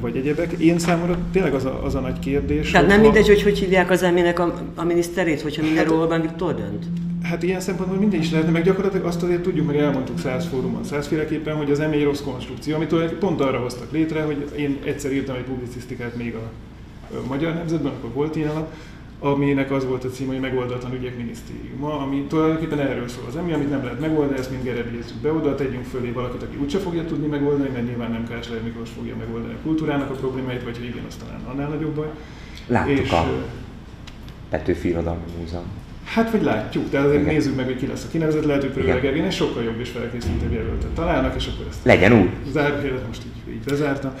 vagy 0.00 0.16
egyebek. 0.16 0.52
Én 0.52 0.78
számomra 0.78 1.18
tényleg 1.32 1.54
az 1.54 1.64
a, 1.64 1.84
az 1.84 1.94
a 1.94 2.00
nagy 2.00 2.18
kérdés. 2.18 2.70
Tehát 2.70 2.86
nem 2.86 3.00
mindegy, 3.00 3.26
hogy 3.26 3.42
hogy 3.42 3.58
hívják 3.58 3.90
az 3.90 4.02
elmének 4.02 4.38
a, 4.38 4.54
a 4.74 4.84
miniszterét, 4.84 5.40
hogyha 5.40 5.62
mindenről 5.62 5.94
hát, 5.94 6.02
Orbán 6.02 6.20
Viktor 6.20 6.54
dönt? 6.54 6.84
Hát 7.22 7.42
ilyen 7.42 7.60
szempontból 7.60 7.98
mindegy 7.98 8.20
is 8.20 8.30
lehetne, 8.30 8.50
meg 8.50 8.62
gyakorlatilag 8.64 9.06
azt 9.06 9.22
azért 9.22 9.42
tudjuk, 9.42 9.66
meg 9.66 9.76
elmondtuk 9.76 10.18
száz 10.18 10.46
fórumon, 10.46 10.84
százféleképpen, 10.84 11.56
hogy 11.56 11.70
az 11.70 11.80
EMI 11.80 12.02
rossz 12.02 12.20
konstrukció, 12.20 12.74
amitől 12.74 13.18
pont 13.18 13.40
arra 13.40 13.58
hoztak 13.58 13.92
létre, 13.92 14.22
hogy 14.22 14.50
én 14.56 14.78
egyszer 14.84 15.12
írtam 15.12 15.36
egy 15.36 15.42
publicisztikát 15.42 16.16
még 16.16 16.34
a, 16.34 16.38
a 16.38 16.75
Magyar 17.28 17.54
Nemzetben, 17.54 17.92
akkor 17.92 18.10
volt 18.12 18.36
ilyen 18.36 18.50
alap, 18.50 18.72
aminek 19.20 19.70
az 19.70 19.84
volt 19.84 20.04
a 20.04 20.08
cím, 20.08 20.26
hogy 20.26 20.40
megoldatlan 20.40 20.94
ügyek 20.94 21.16
minisztériuma, 21.16 21.98
ami 21.98 22.24
tulajdonképpen 22.28 22.80
erről 22.80 23.08
szól 23.08 23.24
az 23.28 23.36
emi, 23.36 23.52
amit 23.52 23.70
nem 23.70 23.84
lehet 23.84 24.00
megoldani, 24.00 24.38
ezt 24.38 24.50
mind 24.50 24.62
gerebjézzük 24.62 25.16
be 25.16 25.32
oda, 25.32 25.54
tegyünk 25.54 25.84
fölé 25.84 26.10
valakit, 26.10 26.42
aki 26.42 26.56
úgyse 26.56 26.78
fogja 26.78 27.04
tudni 27.04 27.26
megoldani, 27.26 27.68
mert 27.68 27.86
nyilván 27.86 28.10
nem 28.10 28.28
Kásler 28.28 28.62
Miklós 28.62 28.90
fogja 28.96 29.16
megoldani 29.16 29.52
a 29.52 29.62
kultúrának 29.62 30.10
a 30.10 30.14
problémáit, 30.14 30.62
vagy 30.62 30.76
ha 30.76 30.84
igen, 30.84 31.04
az 31.08 31.16
talán 31.16 31.40
annál 31.44 31.68
nagyobb 31.68 31.94
baj. 31.94 32.10
Láttuk 32.66 32.98
és, 32.98 33.10
a 33.10 33.26
Petőfi 34.48 34.88
Irodalmi 34.88 35.22
Múzeum. 35.40 35.66
Hát 36.04 36.30
vagy 36.30 36.42
látjuk, 36.42 36.90
de 36.90 36.98
azért 36.98 37.20
Igen. 37.20 37.34
nézzük 37.34 37.56
meg, 37.56 37.64
hogy 37.64 37.76
ki 37.76 37.86
lesz 37.86 38.04
a 38.04 38.08
kinevezett, 38.10 38.44
lehet, 38.44 38.62
hogy 38.62 38.70
Prőle 38.70 38.98
Gergén 38.98 39.30
sokkal 39.30 39.62
jobb 39.62 39.80
és 39.80 39.88
felkészültebb 39.88 40.52
jelöltet 40.52 40.90
találnak, 40.90 41.34
és 41.34 41.46
akkor 41.46 41.66
ezt 41.68 41.84
legyen 41.84 42.12
úgy. 42.12 42.28
Zárójelet 42.52 43.06
most 43.06 43.22
így, 43.24 43.54
így 43.54 43.64
bezártam. 43.64 44.12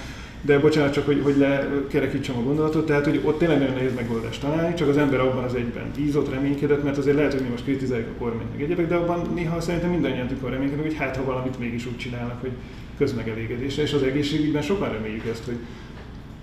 De 0.46 0.58
bocsánat, 0.58 0.92
csak 0.92 1.06
hogy, 1.06 1.20
hogy 1.22 1.36
lekerekítsem 1.36 2.36
a 2.36 2.42
gondolatot, 2.42 2.86
tehát 2.86 3.04
hogy 3.04 3.20
ott 3.24 3.38
tényleg 3.38 3.58
nagyon 3.58 3.74
nehéz 3.74 3.94
megoldást 3.94 4.40
találni, 4.40 4.74
csak 4.74 4.88
az 4.88 4.96
ember 4.96 5.20
abban 5.20 5.44
az 5.44 5.54
egyben 5.54 5.90
bízott, 5.96 6.30
reménykedett, 6.30 6.82
mert 6.82 6.96
azért 6.96 7.16
lehet, 7.16 7.32
hogy 7.32 7.42
mi 7.42 7.48
most 7.48 7.64
kritizáljuk 7.64 8.08
a 8.08 8.18
kormányt 8.18 8.50
meg 8.50 8.62
egyébek, 8.62 8.88
de 8.88 8.94
abban 8.94 9.30
néha 9.34 9.60
szerintem 9.60 9.90
mindannyian 9.90 10.26
tudjuk 10.26 10.50
reménykedni, 10.50 10.82
hogy 10.82 10.96
hát 10.96 11.16
ha 11.16 11.24
valamit 11.24 11.58
mégis 11.58 11.86
úgy 11.86 11.96
csinálnak, 11.96 12.40
hogy 12.40 12.50
közmegelégedésre, 12.98 13.82
és 13.82 13.92
az 13.92 14.02
egészségügyben 14.02 14.62
sokan 14.62 14.92
reméljük 14.92 15.26
ezt, 15.26 15.44
hogy 15.44 15.56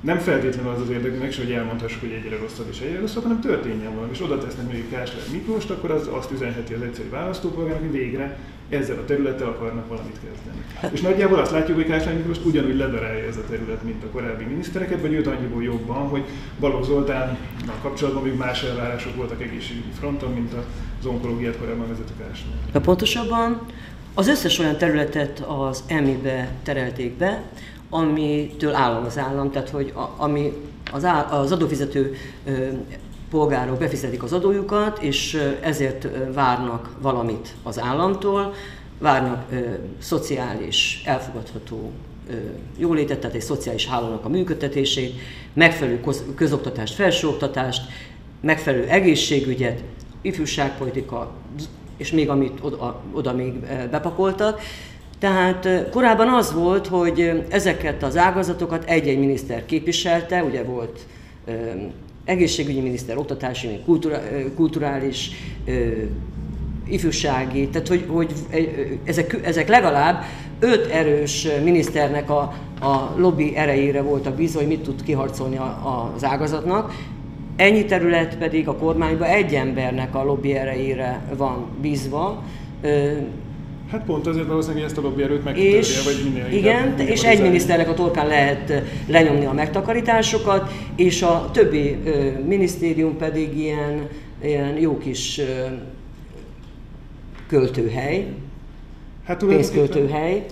nem 0.01 0.17
feltétlenül 0.17 0.71
az 0.71 0.81
az 0.81 0.89
érdekünk, 0.89 1.33
hogy 1.35 1.51
elmondhassuk, 1.51 1.99
hogy 1.99 2.11
egyre 2.11 2.37
rosszabb 2.37 2.67
és 2.71 2.79
egyre 2.79 2.99
rosszabb, 2.99 3.23
hanem 3.23 3.39
történjen 3.39 3.93
valami. 3.93 4.11
És 4.11 4.21
oda 4.21 4.37
tesznek 4.37 4.65
mondjuk 4.65 4.89
Kásler 4.89 5.23
Miklóst, 5.31 5.69
akkor 5.69 5.91
az 5.91 6.09
azt 6.11 6.31
üzenheti 6.31 6.73
az 6.73 6.81
egyszerű 6.81 7.09
választópolgárnak, 7.09 7.81
hogy 7.81 7.99
végre 7.99 8.37
ezzel 8.73 8.97
a 8.97 9.05
területtel 9.05 9.47
akarnak 9.47 9.87
valamit 9.87 10.19
kezdeni. 10.23 10.93
És 10.93 11.01
nagyjából 11.01 11.39
azt 11.39 11.51
látjuk, 11.51 11.77
hogy 11.77 11.85
Kásler 11.85 12.15
Miklós 12.15 12.37
ugyanúgy 12.45 12.75
ledarálja 12.75 13.27
ez 13.27 13.37
a 13.37 13.43
terület, 13.49 13.83
mint 13.83 14.03
a 14.03 14.07
korábbi 14.07 14.43
minisztereket, 14.43 15.01
vagy 15.01 15.13
őt 15.13 15.27
annyiból 15.27 15.63
jobban, 15.63 16.07
hogy 16.07 16.23
Balogh 16.59 16.85
Zoltán 16.85 17.37
kapcsolatban 17.81 18.23
még 18.23 18.35
más 18.35 18.63
elvárások 18.63 19.15
voltak 19.15 19.41
egészségügyi 19.41 19.91
fronton, 19.99 20.31
mint 20.31 20.53
az 20.99 21.05
onkológiát 21.05 21.57
korábban 21.57 21.87
vezető 21.87 22.13
Kásler. 22.19 22.81
Pontosabban 22.83 23.61
az 24.13 24.27
összes 24.27 24.59
olyan 24.59 24.77
területet 24.77 25.39
az 25.39 25.83
EMI-be 25.87 26.51
terelték 26.63 27.17
be, 27.17 27.43
amitől 27.89 28.75
állam 28.75 29.05
az 29.05 29.17
állam, 29.17 29.51
tehát 29.51 29.69
hogy 29.69 29.91
a, 29.95 30.13
ami 30.17 30.53
az, 30.91 31.05
á, 31.05 31.31
az 31.31 31.51
adófizető 31.51 32.15
ö, 32.45 32.67
polgárok 33.33 33.77
befizetik 33.77 34.23
az 34.23 34.33
adójukat, 34.33 35.01
és 35.01 35.41
ezért 35.61 36.07
várnak 36.33 36.89
valamit 37.01 37.53
az 37.63 37.79
államtól, 37.79 38.53
várnak 38.99 39.43
ö, 39.51 39.55
szociális, 39.97 41.01
elfogadható 41.05 41.91
ö, 42.29 42.33
jólétet, 42.77 43.19
tehát 43.19 43.35
egy 43.35 43.41
szociális 43.41 43.87
hálónak 43.87 44.25
a 44.25 44.29
működtetését, 44.29 45.13
megfelelő 45.53 45.99
közoktatást, 46.35 46.93
felsőoktatást, 46.93 47.81
megfelelő 48.41 48.87
egészségügyet, 48.87 49.83
ifjúságpolitika, 50.21 51.31
és 51.97 52.11
még 52.11 52.29
amit 52.29 52.59
oda, 52.61 53.01
oda 53.13 53.33
még 53.33 53.53
bepakoltak, 53.91 54.61
tehát 55.19 55.89
korábban 55.91 56.27
az 56.27 56.53
volt, 56.53 56.87
hogy 56.87 57.45
ezeket 57.49 58.03
az 58.03 58.17
ágazatokat 58.17 58.83
egy-egy 58.89 59.19
miniszter 59.19 59.65
képviselte, 59.65 60.43
ugye 60.43 60.63
volt 60.63 60.99
egészségügyi 62.25 62.79
miniszter, 62.79 63.17
oktatási, 63.17 63.67
kultura, 63.85 64.21
kulturális, 64.55 65.31
ifjúsági, 66.87 67.67
tehát 67.67 67.87
hogy, 67.87 68.05
hogy 68.07 68.33
ezek, 69.03 69.39
ezek 69.43 69.67
legalább 69.67 70.23
öt 70.59 70.91
erős 70.91 71.47
miniszternek 71.63 72.29
a, 72.29 72.53
a 72.79 73.13
lobby 73.17 73.55
erejére 73.55 74.01
voltak 74.01 74.35
bízva, 74.35 74.59
hogy 74.59 74.67
mit 74.67 74.81
tud 74.81 75.03
kiharcolni 75.03 75.57
a, 75.57 76.11
az 76.15 76.23
ágazatnak. 76.23 76.93
Ennyi 77.55 77.85
terület 77.85 78.37
pedig 78.37 78.67
a 78.67 78.75
kormányban 78.75 79.27
egy 79.27 79.53
embernek 79.53 80.15
a 80.15 80.23
lobby 80.23 80.53
erejére 80.53 81.21
van 81.37 81.65
bízva, 81.81 82.43
Hát 83.93 84.03
pont 84.05 84.27
azért 84.27 84.47
valószínűleg 84.47 84.83
ezt 84.83 84.97
a 84.97 85.01
lobbyerőt 85.01 85.43
megtörje, 85.43 85.77
és, 85.77 86.03
vagy 86.03 86.23
minél 86.23 86.51
Igen, 86.51 86.87
inkább, 86.87 87.07
és 87.07 87.23
egy 87.23 87.41
miniszternek 87.41 87.89
a 87.89 87.93
torkán 87.93 88.27
lehet 88.27 88.83
lenyomni 89.07 89.45
a 89.45 89.53
megtakarításokat, 89.53 90.71
és 90.95 91.21
a 91.21 91.49
többi 91.51 91.97
ö, 92.05 92.29
minisztérium 92.45 93.17
pedig 93.17 93.57
ilyen, 93.57 94.07
ilyen 94.43 94.79
jó 94.79 94.97
kis 94.97 95.37
ö, 95.37 95.43
költőhely, 97.47 98.27
hát, 99.25 99.43
pénzköltőhely. 99.45 100.45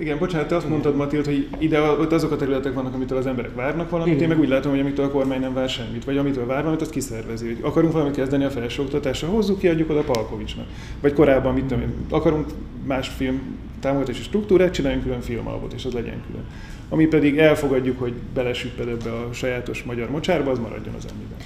Igen, 0.00 0.18
bocsánat, 0.18 0.48
te 0.48 0.56
azt 0.56 0.68
mondtad, 0.68 0.96
Matild, 0.96 1.24
hogy 1.24 1.48
ide 1.58 1.80
ott 1.80 2.12
azok 2.12 2.32
a 2.32 2.36
területek 2.36 2.74
vannak, 2.74 2.94
amitől 2.94 3.18
az 3.18 3.26
emberek 3.26 3.54
várnak 3.54 3.90
valamit, 3.90 4.14
Igen. 4.14 4.22
én 4.22 4.28
meg 4.28 4.44
úgy 4.44 4.48
látom, 4.48 4.70
hogy 4.70 4.80
amitől 4.80 5.04
a 5.04 5.10
kormány 5.10 5.40
nem 5.40 5.54
vár 5.54 5.68
semmit, 5.68 6.04
vagy 6.04 6.16
amitől 6.16 6.46
vár 6.46 6.58
valamit, 6.58 6.80
azt 6.80 6.90
kiszervezi. 6.90 7.46
Hogy 7.46 7.58
akarunk 7.62 7.92
valamit 7.92 8.14
kezdeni 8.14 8.44
a 8.44 8.50
felsőoktatásra, 8.50 9.28
hozzuk 9.28 9.58
ki, 9.58 9.68
adjuk 9.68 9.90
oda 9.90 10.00
Palkovicsnak. 10.00 10.66
Vagy 11.00 11.12
korábban, 11.12 11.54
mit 11.54 11.64
tudom 11.64 11.82
én, 11.82 11.94
akarunk 12.10 12.46
más 12.86 13.08
film 13.08 13.58
támogatási 13.80 14.22
struktúrát, 14.22 14.72
csináljunk 14.72 15.04
külön 15.04 15.20
filmalbot, 15.20 15.72
és 15.72 15.84
az 15.84 15.92
legyen 15.92 16.22
külön. 16.26 16.44
Ami 16.88 17.06
pedig 17.06 17.38
elfogadjuk, 17.38 17.98
hogy 17.98 18.12
belesüpped 18.34 18.88
ebbe 18.88 19.10
a 19.10 19.28
sajátos 19.32 19.82
magyar 19.82 20.10
mocsárba, 20.10 20.50
az 20.50 20.58
maradjon 20.58 20.94
az 20.94 21.06
emmiben. 21.10 21.36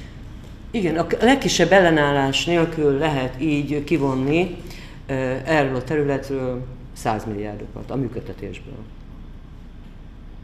Igen, 0.70 0.96
a 0.96 1.06
legkisebb 1.20 1.72
ellenállás 1.72 2.44
nélkül 2.44 2.98
lehet 2.98 3.40
így 3.40 3.84
kivonni 3.84 4.56
erről 5.44 5.74
a 5.74 5.84
területről 5.84 6.62
100 6.94 7.24
milliárdokat 7.24 7.90
a 7.90 7.96
működtetésből. 7.96 8.78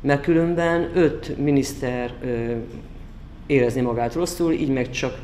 Mert 0.00 0.22
különben 0.22 0.90
öt 0.94 1.38
miniszter 1.38 2.14
ö, 2.22 2.56
érezni 3.46 3.80
magát 3.80 4.14
rosszul, 4.14 4.52
így 4.52 4.72
meg 4.72 4.90
csak 4.90 5.18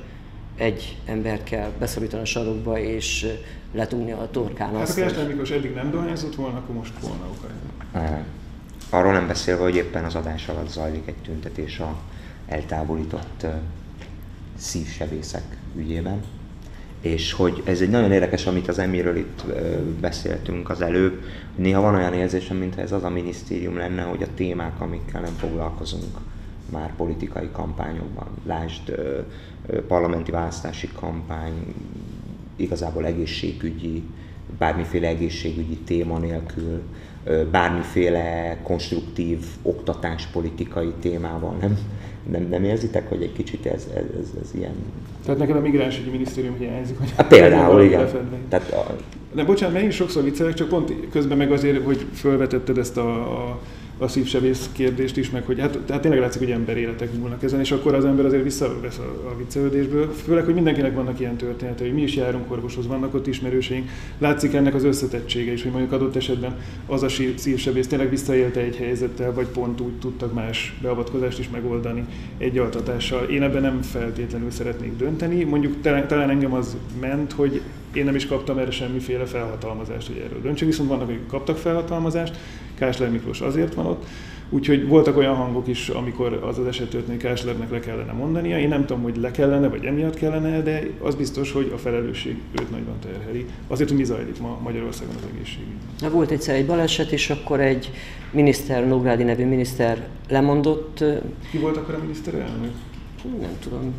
egy 0.56 0.98
embert 1.04 1.44
kell 1.44 1.70
beszorítani 1.78 2.22
a 2.22 2.26
sarokba 2.26 2.78
és 2.78 3.26
letúlni 3.72 4.12
a 4.12 4.28
torkán. 4.30 4.74
Hát 4.74 4.88
ha 4.88 4.94
Kersten 4.94 5.26
Miklós 5.26 5.50
eddig 5.50 5.74
nem 5.74 5.90
dohányzott 5.90 6.34
volna, 6.34 6.56
akkor 6.56 6.74
most 6.74 6.92
volna 7.00 7.24
oka. 7.24 7.48
Arról 8.90 9.12
nem 9.12 9.26
beszélve, 9.26 9.62
hogy 9.62 9.74
éppen 9.74 10.04
az 10.04 10.14
adás 10.14 10.48
alatt 10.48 10.68
zajlik 10.68 11.06
egy 11.06 11.14
tüntetés 11.22 11.78
a 11.78 11.96
eltávolított 12.46 13.46
szívsebészek 14.56 15.56
ügyében 15.76 16.22
és 17.00 17.32
hogy 17.32 17.62
ez 17.64 17.80
egy 17.80 17.90
nagyon 17.90 18.12
érdekes, 18.12 18.46
amit 18.46 18.68
az 18.68 18.78
emiről 18.78 19.16
itt 19.16 19.44
beszéltünk 20.00 20.70
az 20.70 20.80
előbb, 20.80 21.22
néha 21.56 21.80
van 21.80 21.94
olyan 21.94 22.12
érzésem, 22.12 22.56
mintha 22.56 22.80
ez 22.80 22.92
az 22.92 23.04
a 23.04 23.10
minisztérium 23.10 23.76
lenne, 23.76 24.02
hogy 24.02 24.22
a 24.22 24.34
témák, 24.34 24.80
amikkel 24.80 25.20
nem 25.20 25.34
foglalkozunk 25.38 26.18
már 26.70 26.96
politikai 26.96 27.48
kampányokban, 27.52 28.26
lásd 28.46 28.94
parlamenti 29.88 30.30
választási 30.30 30.88
kampány, 30.94 31.74
igazából 32.56 33.06
egészségügyi, 33.06 34.02
bármiféle 34.58 35.08
egészségügyi 35.08 35.76
téma 35.76 36.18
nélkül, 36.18 36.82
bármiféle 37.50 38.58
konstruktív 38.62 39.44
oktatáspolitikai 39.62 40.92
témával 41.00 41.56
nem, 41.60 41.78
nem, 42.30 42.46
nem 42.50 42.64
érzitek, 42.64 43.08
hogy 43.08 43.22
egy 43.22 43.32
kicsit 43.32 43.66
ez, 43.66 43.86
ez, 43.94 44.04
ez, 44.20 44.28
ez 44.42 44.50
ilyen... 44.54 44.74
Tehát 45.24 45.40
neked 45.40 45.56
a 45.56 45.60
migránsügyi 45.60 46.10
minisztérium 46.10 46.56
hiányzik, 46.58 46.98
hogy... 46.98 47.12
Hát 47.16 47.28
például, 47.28 47.82
igen. 47.82 48.08
Tehát 48.48 48.72
a... 48.72 48.96
De 49.34 49.44
bocsánat, 49.44 49.74
mert 49.74 49.84
én 49.84 49.90
sokszor 49.90 50.22
viccelek, 50.22 50.54
csak 50.54 50.68
pont 50.68 50.92
közben 51.10 51.36
meg 51.36 51.52
azért, 51.52 51.84
hogy 51.84 52.06
felvetetted 52.12 52.78
ezt 52.78 52.96
a, 52.96 53.10
a 53.10 53.60
a 53.98 54.08
szívsevész 54.08 54.70
kérdést 54.72 55.16
is, 55.16 55.30
meg 55.30 55.44
hogy 55.44 55.60
hát, 55.60 55.78
hát 55.88 56.00
tényleg 56.00 56.20
látszik, 56.20 56.40
hogy 56.40 56.50
ember 56.50 56.76
életek 56.76 57.12
múlnak 57.18 57.42
ezen, 57.42 57.60
és 57.60 57.72
akkor 57.72 57.94
az 57.94 58.04
ember 58.04 58.24
azért 58.24 58.42
visszavesz 58.42 58.98
a, 58.98 59.28
a 59.28 59.36
viccelődésből. 59.36 60.12
Főleg, 60.12 60.44
hogy 60.44 60.54
mindenkinek 60.54 60.94
vannak 60.94 61.20
ilyen 61.20 61.36
történetei, 61.36 61.90
mi 61.90 62.02
is 62.02 62.14
járunk 62.14 62.50
orvoshoz, 62.50 62.86
vannak 62.86 63.14
ott 63.14 63.26
ismerőseink. 63.26 63.88
Látszik 64.18 64.54
ennek 64.54 64.74
az 64.74 64.84
összetettsége 64.84 65.52
is, 65.52 65.62
hogy 65.62 65.70
mondjuk 65.70 65.92
adott 65.92 66.16
esetben 66.16 66.56
az 66.86 67.02
a 67.02 67.08
szívsebész 67.36 67.86
tényleg 67.86 68.10
visszaélte 68.10 68.60
egy 68.60 68.76
helyzettel, 68.76 69.32
vagy 69.32 69.46
pont 69.46 69.80
úgy 69.80 69.98
tudtak 69.98 70.34
más 70.34 70.78
beavatkozást 70.82 71.38
is 71.38 71.50
megoldani 71.50 72.04
egy 72.38 72.58
altatással. 72.58 73.24
Én 73.24 73.42
ebben 73.42 73.62
nem 73.62 73.82
feltétlenül 73.82 74.50
szeretnék 74.50 74.96
dönteni. 74.96 75.44
Mondjuk 75.44 75.80
talán 75.80 76.30
engem 76.30 76.52
az 76.52 76.76
ment, 77.00 77.32
hogy 77.32 77.60
én 77.96 78.04
nem 78.04 78.14
is 78.14 78.26
kaptam 78.26 78.58
erre 78.58 78.70
semmiféle 78.70 79.24
felhatalmazást, 79.24 80.06
hogy 80.06 80.22
erről 80.24 80.40
döntsek, 80.40 80.68
viszont 80.68 80.88
vannak, 80.88 81.08
akik 81.08 81.26
kaptak 81.26 81.56
felhatalmazást, 81.56 82.36
Kásler 82.74 83.10
Miklós 83.10 83.40
azért 83.40 83.74
van 83.74 83.86
ott, 83.86 84.04
Úgyhogy 84.50 84.88
voltak 84.88 85.16
olyan 85.16 85.34
hangok 85.34 85.68
is, 85.68 85.88
amikor 85.88 86.32
az 86.32 86.58
az 86.58 86.66
eset 86.66 86.88
történik, 86.88 87.20
Káslernek 87.20 87.70
le 87.70 87.80
kellene 87.80 88.12
mondania. 88.12 88.58
Én 88.58 88.68
nem 88.68 88.86
tudom, 88.86 89.02
hogy 89.02 89.16
le 89.16 89.30
kellene, 89.30 89.68
vagy 89.68 89.84
emiatt 89.84 90.14
kellene, 90.14 90.62
de 90.62 90.82
az 91.00 91.14
biztos, 91.14 91.52
hogy 91.52 91.70
a 91.74 91.78
felelősség 91.78 92.36
őt 92.60 92.70
nagyban 92.70 92.94
terheli. 93.00 93.46
Azért, 93.68 93.88
hogy 93.88 93.98
mi 93.98 94.04
zajlik 94.04 94.40
ma 94.40 94.58
Magyarországon 94.62 95.14
az 95.14 95.28
egészségügy. 95.34 96.10
Volt 96.10 96.30
egyszer 96.30 96.54
egy 96.54 96.66
baleset, 96.66 97.12
és 97.12 97.30
akkor 97.30 97.60
egy 97.60 97.90
miniszter, 98.30 98.86
Nógrádi 98.86 99.22
nevű 99.22 99.46
miniszter 99.46 100.08
lemondott. 100.28 101.04
Ki 101.50 101.58
volt 101.58 101.76
akkor 101.76 101.94
a 101.94 101.98
miniszterelnök? 101.98 102.72
Nem 103.40 103.56
tudom. 103.60 103.94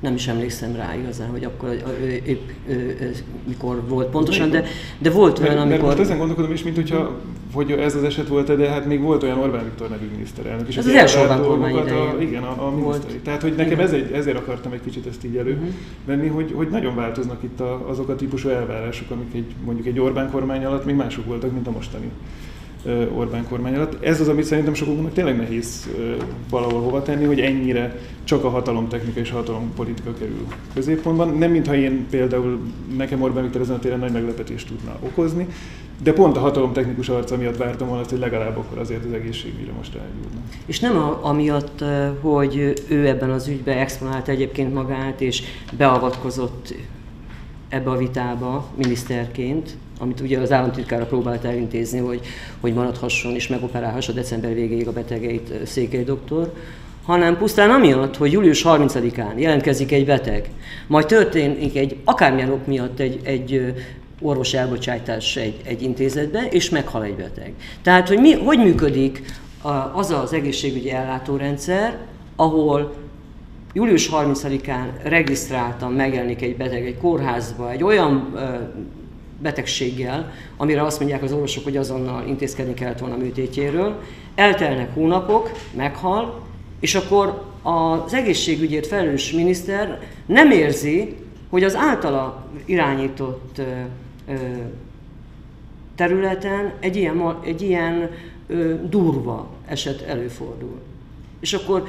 Nem 0.00 0.14
is 0.14 0.28
emlékszem 0.28 0.76
rá 0.76 0.94
igazán, 0.94 1.28
hogy 1.28 1.44
akkor 1.44 1.68
épp 2.24 2.48
mikor 3.46 3.82
volt 3.88 4.08
pontosan, 4.08 4.50
de, 4.50 4.64
de 4.98 5.10
volt 5.10 5.38
olyan, 5.38 5.58
amikor... 5.58 5.68
Mert 5.68 5.82
most 5.82 5.98
ezen 5.98 6.18
gondolkodom 6.18 6.52
is, 6.52 6.62
mint 6.62 6.76
hogyha 6.76 7.16
hogy 7.52 7.70
ez 7.70 7.94
az 7.94 8.02
eset 8.02 8.28
volt, 8.28 8.56
de 8.56 8.68
hát 8.68 8.86
még 8.86 9.00
volt 9.00 9.22
olyan 9.22 9.38
Orbán 9.38 9.64
Viktor 9.64 9.88
nevű 9.88 10.06
miniszterelnök. 10.10 10.68
És 10.68 10.76
ez 10.76 10.86
az 10.86 10.92
első 10.92 11.20
Orbán 11.20 11.42
kormány 11.42 11.76
a, 11.76 12.16
Igen, 12.20 12.42
a, 12.42 12.66
a 12.66 12.70
miniszteri. 12.70 13.18
Tehát, 13.18 13.42
hogy 13.42 13.54
nekem 13.54 13.78
ez 13.78 13.92
egy, 13.92 14.12
ezért 14.12 14.36
akartam 14.36 14.72
egy 14.72 14.80
kicsit 14.84 15.06
ezt 15.06 15.24
így 15.24 15.36
elővenni, 15.36 15.68
uh-huh. 16.06 16.34
hogy, 16.34 16.52
hogy 16.54 16.68
nagyon 16.68 16.94
változnak 16.94 17.42
itt 17.42 17.60
a, 17.60 17.88
azok 17.88 18.08
a 18.08 18.16
típusú 18.16 18.48
elvárások, 18.48 19.10
amik 19.10 19.34
egy, 19.34 19.54
mondjuk 19.64 19.86
egy 19.86 20.00
Orbán 20.00 20.30
kormány 20.30 20.64
alatt 20.64 20.84
még 20.84 20.94
mások 20.94 21.24
voltak, 21.24 21.52
mint 21.52 21.66
a 21.66 21.70
mostani. 21.70 22.10
Orbán 23.14 23.48
kormány 23.48 23.74
alatt. 23.74 24.04
Ez 24.04 24.20
az, 24.20 24.28
amit 24.28 24.44
szerintem 24.44 24.74
sokaknak 24.74 25.12
tényleg 25.12 25.36
nehéz 25.36 25.88
valahol 26.50 26.80
hova 26.80 27.02
tenni, 27.02 27.24
hogy 27.24 27.40
ennyire 27.40 27.98
csak 28.24 28.44
a 28.44 28.48
hatalomtechnika 28.48 29.20
és 29.20 29.30
hatalompolitika 29.30 30.14
kerül 30.18 30.46
középpontban. 30.74 31.28
Nem 31.28 31.50
mintha 31.50 31.74
én 31.76 32.06
például 32.10 32.60
nekem 32.96 33.22
Orbán 33.22 33.42
Viktor 33.42 33.60
ezen 33.60 33.76
a 33.76 33.78
téren 33.78 33.98
nagy 33.98 34.12
meglepetést 34.12 34.68
tudna 34.68 34.96
okozni, 35.00 35.46
de 36.02 36.12
pont 36.12 36.36
a 36.36 36.40
hatalomtechnikus 36.40 37.08
arca 37.08 37.36
miatt 37.36 37.56
vártam 37.56 37.88
volna, 37.88 38.04
hogy 38.08 38.18
legalább 38.18 38.56
akkor 38.56 38.78
azért 38.78 39.04
az 39.04 39.12
egészségügyre 39.12 39.72
most 39.72 39.94
rágyúrna. 39.94 40.40
És 40.66 40.80
nem 40.80 40.96
a, 40.96 41.18
amiatt, 41.22 41.84
hogy 42.20 42.82
ő 42.88 43.06
ebben 43.06 43.30
az 43.30 43.48
ügyben 43.48 43.78
exponálta 43.78 44.30
egyébként 44.30 44.74
magát, 44.74 45.20
és 45.20 45.42
beavatkozott 45.76 46.74
ebbe 47.68 47.90
a 47.90 47.96
vitába 47.96 48.66
miniszterként, 48.76 49.76
amit 49.98 50.20
ugye 50.20 50.38
az 50.38 50.52
államtitkára 50.52 51.06
próbált 51.06 51.44
elintézni, 51.44 51.98
hogy, 51.98 52.20
hogy 52.60 52.74
maradhasson 52.74 53.34
és 53.34 53.48
megoperálhassa 53.48 54.12
december 54.12 54.54
végéig 54.54 54.88
a 54.88 54.92
betegeit 54.92 55.66
Székely 55.66 56.04
doktor, 56.04 56.52
hanem 57.04 57.36
pusztán 57.36 57.70
amiatt, 57.70 58.16
hogy 58.16 58.32
július 58.32 58.64
30-án 58.66 59.36
jelentkezik 59.36 59.92
egy 59.92 60.04
beteg, 60.06 60.50
majd 60.86 61.06
történik 61.06 61.76
egy 61.76 61.96
akármilyen 62.04 62.50
ok 62.50 62.66
miatt 62.66 62.98
egy, 62.98 63.20
egy 63.22 63.74
orvos 64.20 64.54
elbocsátás 64.54 65.36
egy, 65.36 65.60
egy 65.64 65.82
intézetbe, 65.82 66.46
és 66.50 66.70
meghal 66.70 67.04
egy 67.04 67.14
beteg. 67.14 67.52
Tehát, 67.82 68.08
hogy 68.08 68.18
mi, 68.18 68.32
hogy 68.32 68.58
működik 68.58 69.22
az 69.92 70.10
az 70.10 70.32
egészségügyi 70.32 70.90
ellátórendszer, 70.90 71.98
ahol 72.36 72.94
július 73.72 74.10
30-án 74.12 74.86
regisztráltan 75.02 75.92
megjelenik 75.92 76.42
egy 76.42 76.56
beteg 76.56 76.86
egy 76.86 76.98
kórházba, 76.98 77.70
egy 77.70 77.82
olyan 77.82 78.38
betegséggel, 79.38 80.32
amire 80.56 80.82
azt 80.82 80.98
mondják 80.98 81.22
az 81.22 81.32
orvosok, 81.32 81.64
hogy 81.64 81.76
azonnal 81.76 82.26
intézkedni 82.26 82.74
kellett 82.74 82.98
volna 82.98 83.16
műtétjéről. 83.16 84.00
Eltelnek 84.34 84.94
hónapok, 84.94 85.50
meghal, 85.76 86.46
és 86.80 86.94
akkor 86.94 87.44
az 87.62 88.14
egészségügyért 88.14 88.86
felelős 88.86 89.32
miniszter 89.32 90.00
nem 90.26 90.50
érzi, 90.50 91.16
hogy 91.50 91.64
az 91.64 91.76
általa 91.76 92.46
irányított 92.64 93.60
területen 95.94 96.72
egy 96.80 96.96
ilyen, 96.96 97.38
egy 97.44 97.62
ilyen 97.62 98.10
durva 98.88 99.48
eset 99.66 100.02
előfordul. 100.02 100.80
És 101.40 101.52
akkor 101.52 101.88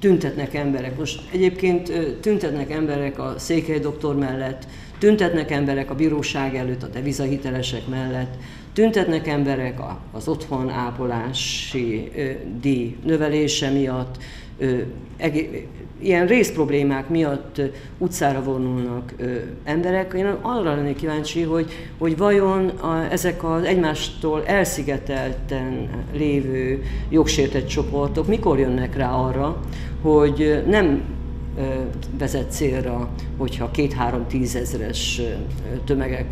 tüntetnek 0.00 0.54
emberek. 0.54 0.98
Most 0.98 1.20
egyébként 1.32 1.92
tüntetnek 2.20 2.70
emberek 2.70 3.18
a 3.18 3.34
székely 3.38 3.78
doktor 3.78 4.16
mellett, 4.16 4.66
Tüntetnek 4.98 5.50
emberek 5.50 5.90
a 5.90 5.94
bíróság 5.94 6.54
előtt 6.54 6.82
a 6.82 6.86
devizahitelesek 6.86 7.86
mellett, 7.86 8.34
tüntetnek 8.72 9.26
emberek 9.26 9.80
az 10.12 10.28
otthon 10.28 10.70
ápolási 10.70 12.12
díj 12.60 12.96
növelése 13.04 13.70
miatt, 13.70 14.18
ilyen 16.00 16.26
részproblémák 16.26 17.08
miatt 17.08 17.60
utcára 17.98 18.42
vonulnak 18.42 19.14
emberek. 19.64 20.12
Én 20.16 20.26
arra 20.42 20.74
lennék 20.74 20.96
kíváncsi, 20.96 21.42
hogy, 21.42 21.70
hogy 21.98 22.16
vajon 22.16 22.68
a, 22.68 23.06
ezek 23.10 23.44
az 23.44 23.62
egymástól 23.62 24.42
elszigetelten 24.44 25.88
lévő 26.12 26.82
jogsértett 27.08 27.66
csoportok 27.66 28.26
mikor 28.26 28.58
jönnek 28.58 28.96
rá 28.96 29.10
arra, 29.10 29.60
hogy 30.02 30.62
nem 30.66 31.02
vezet 32.18 32.52
célra, 32.52 33.08
hogyha 33.36 33.70
két-három 33.70 34.26
tízezres 34.26 35.20
tömegek, 35.84 36.26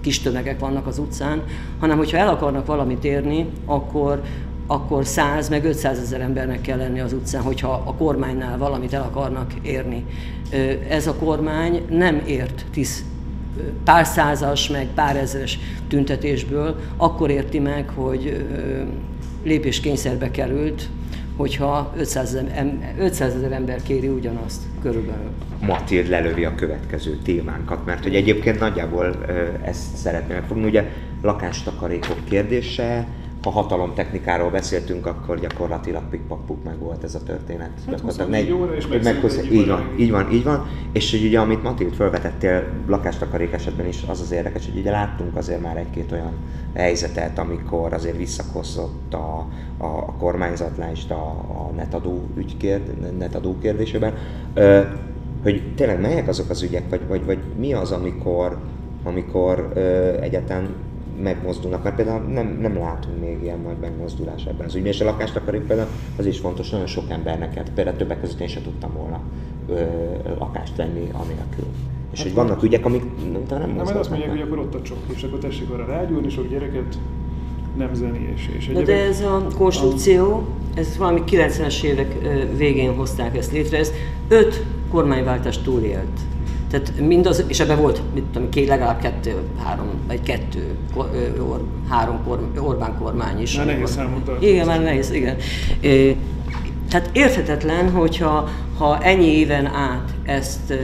kis 0.00 0.20
tömegek 0.20 0.58
vannak 0.58 0.86
az 0.86 0.98
utcán, 0.98 1.42
hanem 1.78 1.96
hogyha 1.96 2.16
el 2.16 2.28
akarnak 2.28 2.66
valamit 2.66 3.04
érni, 3.04 3.46
akkor, 3.66 4.22
akkor 4.66 5.06
100 5.06 5.48
meg 5.48 5.64
500 5.64 5.98
ezer 5.98 6.20
embernek 6.20 6.60
kell 6.60 6.78
lenni 6.78 7.00
az 7.00 7.12
utcán, 7.12 7.42
hogyha 7.42 7.82
a 7.86 7.94
kormánynál 7.94 8.58
valamit 8.58 8.92
el 8.92 9.02
akarnak 9.02 9.52
érni. 9.62 10.04
Ez 10.88 11.06
a 11.06 11.14
kormány 11.14 11.82
nem 11.90 12.22
ért 12.26 12.64
tíz 12.70 13.04
pár 13.84 14.06
százas, 14.06 14.68
meg 14.68 14.86
pár 14.94 15.16
ezeres 15.16 15.58
tüntetésből, 15.88 16.76
akkor 16.96 17.30
érti 17.30 17.58
meg, 17.58 17.88
hogy 17.88 18.46
lépéskényszerbe 19.44 20.30
került, 20.30 20.88
hogyha 21.36 21.92
500 21.96 22.34
ezer 23.20 23.52
ember 23.52 23.82
kéri 23.82 24.08
ugyanazt 24.08 24.62
körülbelül. 24.82 25.30
Matild 25.60 26.08
lelövi 26.08 26.44
a 26.44 26.54
következő 26.54 27.18
témánkat, 27.24 27.84
mert 27.84 28.02
hogy 28.02 28.14
egyébként 28.14 28.60
nagyjából 28.60 29.24
ezt 29.64 29.96
szeretném 29.96 30.36
megfogni. 30.36 30.64
Ugye 30.64 30.84
lakástakarékok 31.22 32.24
kérdése, 32.24 33.06
ha 33.42 33.50
hatalomtechnikáról 33.50 34.50
beszéltünk, 34.50 35.06
akkor 35.06 35.40
gyakorlatilag 35.40 36.02
pikpakpuk 36.10 36.64
meg 36.64 36.78
volt 36.78 37.04
ez 37.04 37.14
a 37.14 37.22
történet. 37.22 37.70
Hát 37.86 37.90
gyakorlatilag 37.90 38.28
negy, 38.28 38.52
óra 38.52 38.74
és 38.74 38.86
meghozzá, 39.02 39.42
így 39.42 39.66
van, 39.68 39.94
így 39.98 40.10
van, 40.10 40.32
így 40.32 40.44
van. 40.44 40.66
És 40.92 41.10
hogy 41.10 41.24
ugye, 41.24 41.40
amit 41.40 41.62
Matild 41.62 41.94
felvetettél 41.94 42.64
lakástakarék 42.86 43.52
esetben 43.52 43.86
is, 43.86 44.04
az 44.08 44.20
az 44.20 44.32
érdekes, 44.32 44.64
hogy 44.64 44.78
ugye 44.78 44.90
láttunk 44.90 45.36
azért 45.36 45.62
már 45.62 45.76
egy-két 45.76 46.12
olyan 46.12 46.32
helyzetet, 46.74 47.38
amikor 47.38 47.92
azért 47.92 48.16
visszakozott 48.16 49.14
a, 49.14 49.46
a, 49.78 49.86
a 49.86 50.14
kormányzatlást 50.18 51.10
a, 51.10 51.26
a 51.48 51.70
netadó 51.76 52.28
ügykérd, 52.36 53.16
netadó 53.18 53.58
kérdésében, 53.58 54.14
ö, 54.54 54.80
hogy 55.42 55.62
tényleg 55.74 56.00
melyek 56.00 56.28
azok 56.28 56.50
az 56.50 56.62
ügyek, 56.62 56.88
vagy, 56.88 57.06
vagy, 57.08 57.24
vagy 57.24 57.38
mi 57.58 57.72
az, 57.72 57.90
amikor, 57.92 58.58
amikor 59.04 59.72
ö, 59.74 59.80
egyáltalán 60.20 60.74
megmozdulnak, 61.22 61.82
mert 61.82 61.96
például 61.96 62.20
nem, 62.20 62.58
nem 62.60 62.78
látunk 62.78 63.20
még 63.20 63.38
ilyen 63.42 63.60
nagy 63.60 63.76
megmozdulás 63.80 64.44
ebben 64.44 64.66
az 64.66 64.74
ügyben, 64.74 64.92
és 64.92 65.00
a 65.00 65.04
lakást 65.04 65.36
akarjuk 65.36 65.66
például, 65.66 65.88
az 66.16 66.26
is 66.26 66.38
fontos, 66.38 66.70
nagyon 66.70 66.86
sok 66.86 67.10
embernek, 67.10 67.54
hát 67.54 67.70
például 67.74 67.96
többek 67.96 68.20
között 68.20 68.40
én 68.40 68.48
sem 68.48 68.62
tudtam 68.62 68.92
volna 68.92 69.20
ö, 69.68 69.84
lakást 70.38 70.76
venni 70.76 71.08
anélkül. 71.12 71.66
És 72.12 72.18
hát 72.18 72.26
hogy 72.26 72.36
vannak 72.36 72.62
ügyek, 72.62 72.84
amik 72.84 73.02
nem, 73.32 73.42
nem 73.48 73.60
Nem, 73.60 73.84
mert 73.84 73.96
azt 73.98 74.10
mondják, 74.10 74.30
hogy 74.30 74.40
akkor 74.40 74.58
ott 74.58 74.74
a 74.74 74.82
csok, 74.82 74.98
és 75.14 75.22
akkor 75.22 75.38
tessék 75.38 75.70
arra 75.70 75.86
rágyúrni, 75.86 76.28
sok 76.28 76.48
gyereket 76.48 76.98
nem 77.76 77.94
zeni, 77.94 78.34
és, 78.56 78.66
De, 78.66 78.82
de 78.82 79.06
ez 79.06 79.20
a 79.20 79.46
konstrukció, 79.56 80.46
ez 80.74 80.96
valami 80.96 81.22
90-es 81.26 81.82
évek 81.82 82.14
végén 82.56 82.94
hozták 82.94 83.36
ezt 83.36 83.52
létre, 83.52 83.78
ez 83.78 83.92
öt 84.28 84.64
kormányváltást 84.90 85.64
túlélt. 85.64 86.20
Tehát 86.72 87.00
mindaz, 87.00 87.44
és 87.46 87.60
ebben 87.60 87.80
volt, 87.80 88.02
mit 88.14 88.24
tudom, 88.24 88.48
két, 88.48 88.68
legalább 88.68 89.00
kettő, 89.00 89.34
három, 89.64 89.86
vagy 90.06 90.22
kettő, 90.22 90.76
or, 91.48 91.64
három 91.88 92.22
kor, 92.24 92.50
Orbán 92.58 92.98
kormány 92.98 93.40
is. 93.40 93.56
Már 93.56 93.66
nehéz 93.66 93.90
számot 93.90 94.30
Igen, 94.40 94.66
már 94.66 94.82
nehéz, 94.82 95.10
igen. 95.10 95.36
Tehát 96.88 97.10
érthetetlen, 97.12 97.90
hogyha 97.90 98.48
ha 98.78 99.02
ennyi 99.02 99.26
éven 99.26 99.66
át 99.66 100.14
ezt 100.22 100.74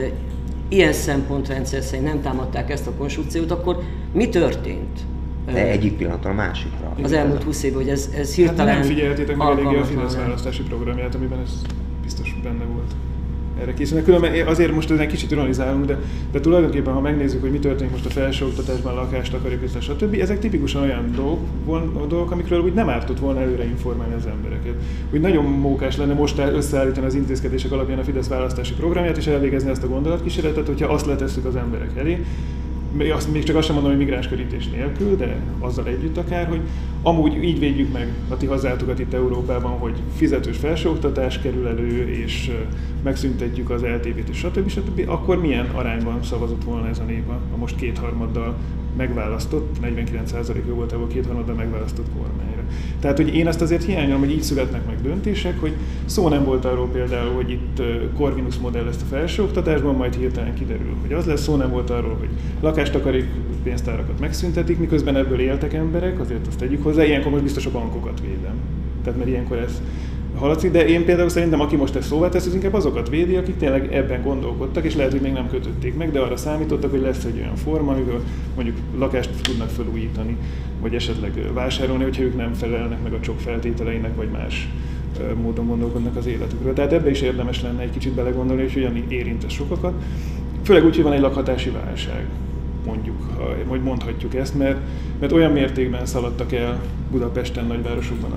ilyen 0.67 0.93
szempontrendszer 0.93 1.81
szerint 1.81 2.07
nem 2.07 2.21
támadták 2.21 2.69
ezt 2.69 2.87
a 2.87 2.91
konstrukciót, 2.97 3.51
akkor 3.51 3.79
mi 4.13 4.29
történt? 4.29 4.99
De 5.45 5.67
egyik 5.67 5.93
pillanatra 5.97 6.29
a 6.29 6.33
másikra. 6.33 6.95
Az 7.03 7.11
elmúlt 7.11 7.43
20 7.43 7.63
év, 7.63 7.73
hogy 7.73 7.89
ez, 7.89 8.09
ez 8.17 8.33
hirtelen 8.33 8.67
hát 8.67 8.77
nem 8.77 8.87
figyeltétek 8.87 9.35
meg 9.35 9.47
eléggé 9.47 9.79
a 9.79 9.83
Fidesz 9.83 10.15
választási 10.15 10.63
programját, 10.63 11.15
amiben 11.15 11.39
ez 11.39 11.61
biztos 12.03 12.39
benne 12.43 12.63
volt 12.63 12.91
erre 13.61 13.73
készülnek. 13.73 14.05
Különben 14.05 14.47
azért 14.47 14.71
most 14.71 14.91
ezen 14.91 15.07
kicsit 15.07 15.31
ironizálunk, 15.31 15.85
de, 15.85 15.97
de 16.31 16.39
tulajdonképpen, 16.39 16.93
ha 16.93 16.99
megnézzük, 16.99 17.41
hogy 17.41 17.51
mi 17.51 17.59
történik 17.59 17.91
most 17.91 18.05
a 18.05 18.09
felsőoktatásban, 18.09 18.93
lakást 18.93 19.33
akarjuk, 19.33 19.61
és 19.63 19.83
stb., 19.83 20.17
ezek 20.21 20.39
tipikusan 20.39 20.81
olyan 20.81 21.11
dolgok, 21.15 22.07
dolgok, 22.07 22.31
amikről 22.31 22.59
úgy 22.59 22.73
nem 22.73 22.89
ártott 22.89 23.19
volna 23.19 23.41
előre 23.41 23.63
informálni 23.63 24.13
az 24.13 24.25
embereket. 24.25 24.73
Úgy 25.13 25.21
nagyon 25.21 25.45
mókás 25.45 25.97
lenne 25.97 26.13
most 26.13 26.37
összeállítani 26.37 27.05
az 27.05 27.15
intézkedések 27.15 27.71
alapján 27.71 27.99
a 27.99 28.03
Fidesz 28.03 28.27
választási 28.27 28.73
programját, 28.73 29.17
és 29.17 29.27
elvégezni 29.27 29.69
ezt 29.69 29.83
a 29.83 29.87
gondolatkísérletet, 29.87 30.67
hogyha 30.67 30.93
azt 30.93 31.05
letesszük 31.05 31.45
az 31.45 31.55
emberek 31.55 31.91
elé, 31.97 32.25
még, 32.91 33.13
még 33.31 33.43
csak 33.43 33.55
azt 33.55 33.65
sem 33.65 33.75
mondom, 33.75 33.93
hogy 33.93 34.03
migránskörítés 34.03 34.69
nélkül, 34.69 35.15
de 35.15 35.35
azzal 35.59 35.87
együtt 35.87 36.17
akár, 36.17 36.47
hogy 36.47 36.61
amúgy 37.01 37.43
így 37.43 37.59
védjük 37.59 37.93
meg 37.93 38.13
a 38.29 38.37
ti 38.37 38.45
hazátokat 38.45 38.99
itt 38.99 39.13
Európában, 39.13 39.71
hogy 39.71 39.93
fizetős 40.15 40.57
felsőoktatás 40.57 41.39
kerül 41.39 41.67
elő, 41.67 42.09
és 42.09 42.51
megszüntetjük 43.03 43.69
az 43.69 43.81
LTV-t 43.81 44.33
stb. 44.33 44.69
stb., 44.69 45.03
akkor 45.05 45.41
milyen 45.41 45.65
arányban 45.65 46.23
szavazott 46.23 46.63
volna 46.63 46.87
ez 46.87 46.99
a 46.99 47.03
nép 47.03 47.29
a 47.29 47.57
most 47.57 47.75
kétharmaddal 47.75 48.55
megválasztott, 48.97 49.77
49%-ig 49.83 50.73
volt 50.73 50.91
ebből 50.91 51.07
kétharmaddal 51.07 51.55
megválasztott 51.55 52.07
kormányra. 52.17 52.63
Tehát, 52.99 53.17
hogy 53.17 53.35
én 53.35 53.47
azt 53.47 53.61
azért 53.61 53.83
hiányolom, 53.83 54.19
hogy 54.19 54.31
így 54.31 54.41
születnek 54.41 54.85
meg 54.85 55.01
döntések, 55.01 55.59
hogy 55.59 55.73
szó 56.05 56.27
nem 56.27 56.43
volt 56.43 56.65
arról 56.65 56.87
például, 56.87 57.33
hogy 57.33 57.51
itt 57.51 57.81
Corvinus 58.15 58.57
modell 58.57 58.83
lesz 58.83 59.01
a 59.01 59.05
felsőoktatásban, 59.09 59.95
majd 59.95 60.15
hirtelen 60.15 60.53
kiderül, 60.53 60.95
hogy 61.01 61.13
az 61.13 61.25
lesz, 61.25 61.41
szó 61.41 61.55
nem 61.55 61.69
volt 61.69 61.89
arról, 61.89 62.15
hogy 62.19 62.29
lakástakarék 62.59 63.25
pénztárakat 63.63 64.19
megszüntetik, 64.19 64.79
miközben 64.79 65.15
ebből 65.15 65.39
éltek 65.39 65.73
emberek, 65.73 66.19
azért 66.19 66.47
azt 66.47 66.57
tegyük 66.57 66.83
hozzá, 66.83 67.03
ilyenkor 67.03 67.31
most 67.31 67.43
biztos 67.43 67.65
a 67.65 67.71
bankokat 67.71 68.21
védem. 68.21 68.55
Tehát 69.03 69.19
mert 69.19 69.29
ilyenkor 69.29 69.57
ez 69.57 69.81
haladszik, 70.39 70.71
de 70.71 70.87
én 70.87 71.05
például 71.05 71.29
szerintem, 71.29 71.59
aki 71.59 71.75
most 71.75 71.95
ezt 71.95 72.07
szóvá 72.07 72.29
tesz, 72.29 72.45
az 72.45 72.53
inkább 72.53 72.73
azokat 72.73 73.09
védi, 73.09 73.35
akik 73.35 73.57
tényleg 73.57 73.93
ebben 73.93 74.23
gondolkodtak, 74.23 74.83
és 74.83 74.95
lehet, 74.95 75.11
hogy 75.11 75.21
még 75.21 75.31
nem 75.31 75.49
kötötték 75.49 75.95
meg, 75.95 76.11
de 76.11 76.19
arra 76.19 76.37
számítottak, 76.37 76.91
hogy 76.91 77.01
lesz 77.01 77.23
egy 77.23 77.37
olyan 77.37 77.55
forma, 77.55 77.91
amivel 77.91 78.19
mondjuk 78.55 78.77
lakást 78.97 79.29
tudnak 79.41 79.69
felújítani, 79.69 80.37
vagy 80.81 80.95
esetleg 80.95 81.53
vásárolni, 81.53 82.03
hogyha 82.03 82.23
ők 82.23 82.35
nem 82.35 82.53
felelnek 82.53 83.03
meg 83.03 83.13
a 83.13 83.19
csok 83.19 83.39
feltételeinek, 83.39 84.15
vagy 84.15 84.29
más 84.29 84.69
módon 85.41 85.67
gondolkodnak 85.67 86.15
az 86.15 86.25
életükről. 86.25 86.73
Tehát 86.73 86.93
ebbe 86.93 87.09
is 87.09 87.21
érdemes 87.21 87.61
lenne 87.61 87.81
egy 87.81 87.91
kicsit 87.91 88.11
belegondolni, 88.11 88.61
hogy 88.61 88.73
hogyan 88.73 89.05
érint 89.07 89.49
sokakat. 89.49 89.93
Főleg 90.63 90.85
úgy, 90.85 90.95
hogy 90.95 91.03
van 91.03 91.13
egy 91.13 91.21
lakhatási 91.21 91.69
válság, 91.69 92.25
mondjuk, 92.85 93.15
vagy 93.67 93.81
mondhatjuk 93.81 94.35
ezt, 94.35 94.57
mert, 94.57 94.77
mert 95.19 95.31
olyan 95.31 95.51
mértékben 95.51 96.05
szaladtak 96.05 96.53
el 96.53 96.81
Budapesten, 97.11 97.65
nagyvárosokban 97.65 98.31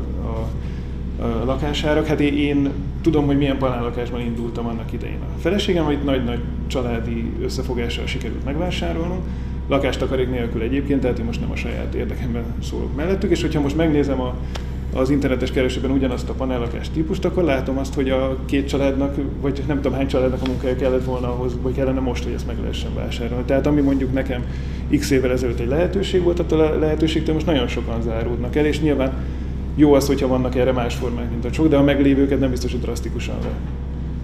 lakásárak. 1.45 2.07
Hát 2.07 2.21
én 2.21 2.71
tudom, 3.03 3.27
hogy 3.27 3.37
milyen 3.37 3.57
lakásban 3.61 4.21
indultam 4.21 4.67
annak 4.67 4.93
idején. 4.93 5.19
A 5.37 5.41
feleségem 5.41 5.91
itt 5.91 6.05
nagy-nagy 6.05 6.41
családi 6.67 7.33
összefogással 7.43 8.07
sikerült 8.07 8.45
megvásárolnunk, 8.45 9.23
lakástakarék 9.69 10.31
nélkül 10.31 10.63
egyébként, 10.63 11.01
tehát 11.01 11.19
én 11.19 11.25
most 11.25 11.41
nem 11.41 11.51
a 11.51 11.57
saját 11.57 11.95
érdekemben 11.95 12.43
szólok 12.63 12.97
mellettük, 12.97 13.31
és 13.31 13.41
hogyha 13.41 13.61
most 13.61 13.77
megnézem 13.77 14.21
a, 14.21 14.35
az 14.95 15.11
internetes 15.11 15.51
keresőben 15.51 15.91
ugyanazt 15.91 16.29
a 16.29 16.33
panellakás 16.33 16.91
típust, 16.91 17.25
akkor 17.25 17.43
látom 17.43 17.79
azt, 17.79 17.95
hogy 17.95 18.11
a 18.11 18.37
két 18.45 18.69
családnak, 18.69 19.15
vagy 19.41 19.63
nem 19.67 19.77
tudom 19.77 19.93
hány 19.93 20.07
családnak 20.07 20.43
a 20.43 20.49
munkája 20.49 20.77
kellett 20.77 21.05
volna 21.05 21.29
ahhoz, 21.29 21.57
vagy 21.63 21.75
kellene 21.75 22.01
most, 22.01 22.25
hogy 22.25 22.33
ezt 22.33 22.47
meg 22.47 22.57
lehessen 22.61 22.95
vásárolni. 22.95 23.45
Tehát 23.45 23.67
ami 23.67 23.81
mondjuk 23.81 24.13
nekem 24.13 24.45
x 24.99 25.11
évvel 25.11 25.31
ezelőtt 25.31 25.61
egy 25.61 25.69
lehetőség 25.69 26.23
volt, 26.23 26.39
attól 26.39 26.61
a 26.61 26.79
lehetőségtől 26.79 27.35
most 27.35 27.47
nagyon 27.47 27.69
sokan 27.69 28.03
záródnak 28.03 28.57
el, 28.57 28.67
és 28.67 28.81
nyilván 28.81 29.13
jó 29.75 29.95
az, 29.95 30.07
hogyha 30.07 30.27
vannak 30.27 30.55
erre 30.55 30.73
más 30.73 30.95
formák, 30.95 31.31
mint 31.31 31.45
a 31.45 31.51
csok, 31.51 31.69
de 31.69 31.77
a 31.77 31.83
meglévőket 31.83 32.41
nem 32.41 32.51
biztos, 32.51 32.71
hogy 32.71 32.81
drasztikusan 32.81 33.37
le 33.43 33.51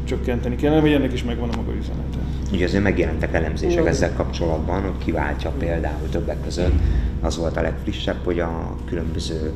csökkenteni 0.05 0.57
kellene, 0.57 0.81
vagy 0.81 0.93
ennek 0.93 1.13
is 1.13 1.25
megvan 1.25 1.49
a 1.49 1.57
maga 1.57 1.73
üzenete. 1.79 2.19
Ugye 2.53 2.65
azért 2.65 2.83
megjelentek 2.83 3.35
elemzések 3.35 3.87
ezzel 3.87 4.13
kapcsolatban, 4.13 4.83
hogy 4.83 5.05
kiváltja 5.05 5.51
például 5.59 6.09
többek 6.09 6.43
között, 6.45 6.73
az 7.21 7.37
volt 7.37 7.57
a 7.57 7.61
legfrissebb, 7.61 8.17
hogy 8.25 8.41
a 8.41 8.77
különböző 8.87 9.53